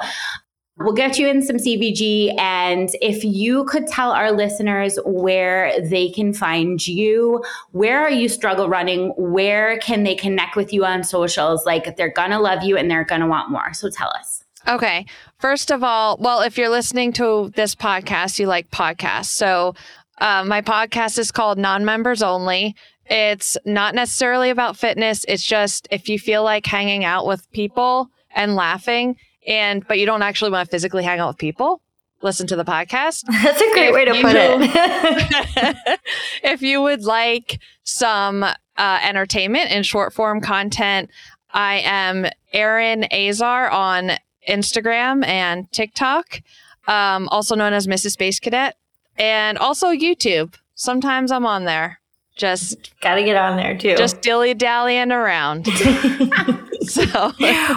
[0.79, 2.39] we'll get you in some CVG.
[2.41, 8.29] And if you could tell our listeners where they can find you, where are you
[8.29, 9.13] struggle running?
[9.17, 11.65] Where can they connect with you on socials?
[11.67, 13.73] Like they're gonna love you and they're gonna want more.
[13.75, 14.43] So tell us.
[14.69, 15.07] Okay.
[15.39, 19.27] First of all, well, if you're listening to this podcast, you like podcasts.
[19.27, 19.75] So
[20.23, 22.75] uh, my podcast is called Non Members Only.
[23.07, 25.25] It's not necessarily about fitness.
[25.29, 29.17] It's just if you feel like hanging out with people and laughing,
[29.47, 31.83] and but you don't actually want to physically hang out with people,
[32.23, 33.25] listen to the podcast.
[33.43, 36.01] That's a great If way to you- put it.
[36.45, 38.55] if you would like some uh,
[39.03, 41.11] entertainment and short form content,
[41.53, 44.13] I am Erin Azar on
[44.49, 46.41] Instagram and TikTok,
[46.87, 48.13] um, also known as Mrs.
[48.13, 48.77] Space Cadet,
[49.19, 50.55] and also YouTube.
[50.75, 52.01] Sometimes I'm on there,
[52.37, 53.97] just Got to get on there too.
[53.97, 55.67] just dilly dallying around.
[56.83, 57.33] so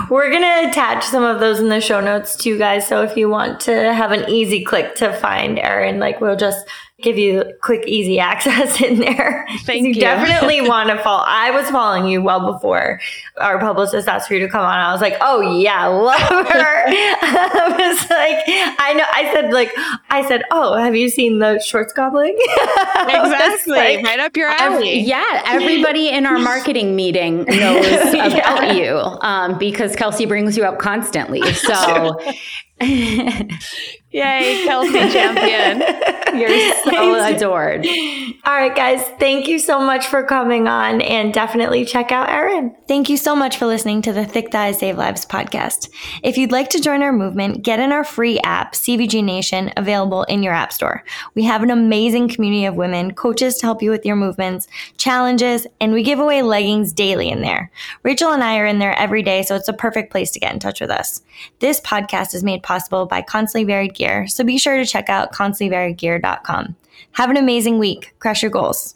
[0.10, 2.88] We're going to attach some of those in the show notes too, guys.
[2.88, 6.66] So if you want to have an easy click to find Erin, like we'll just
[7.02, 9.46] give you quick, easy access in there.
[9.62, 9.90] Thank you.
[9.90, 9.96] you.
[9.96, 11.24] definitely want to follow.
[11.26, 13.00] I was following you well before
[13.38, 14.78] our publicist asked for you to come on.
[14.78, 16.84] I was like, oh yeah, love her.
[16.88, 18.44] I was like,
[18.80, 19.06] I know.
[19.12, 19.72] I said like,
[20.10, 22.38] I said, oh, have you seen the shorts gobbling?
[22.38, 25.00] exactly, like, right up your alley.
[25.00, 28.74] Yeah, everybody in our marketing meeting knows about yeah.
[28.74, 31.42] you um, because Kelsea brings you up constantly.
[31.54, 32.20] So.
[34.16, 35.82] Yay, Kelsea champion.
[36.40, 37.86] You're so adored.
[38.46, 39.02] All right, guys.
[39.20, 42.74] Thank you so much for coming on and definitely check out Erin.
[42.88, 45.90] Thank you so much for listening to the Thick Thighs Save Lives podcast.
[46.24, 50.24] If you'd like to join our movement, get in our free app, CVG Nation, available
[50.24, 51.04] in your app store.
[51.34, 55.68] We have an amazing community of women, coaches to help you with your movements, challenges,
[55.82, 57.70] and we give away leggings daily in there.
[58.04, 60.54] Rachael and I are in there every day, so it's a perfect place to get
[60.54, 61.22] in touch with us.
[61.60, 65.34] This podcast is made possible by Constantly Varied Gear, so be sure to check out
[65.34, 66.76] constantlyvariedgear.com.
[67.14, 68.14] Have an amazing week.
[68.20, 68.96] Crush your goals.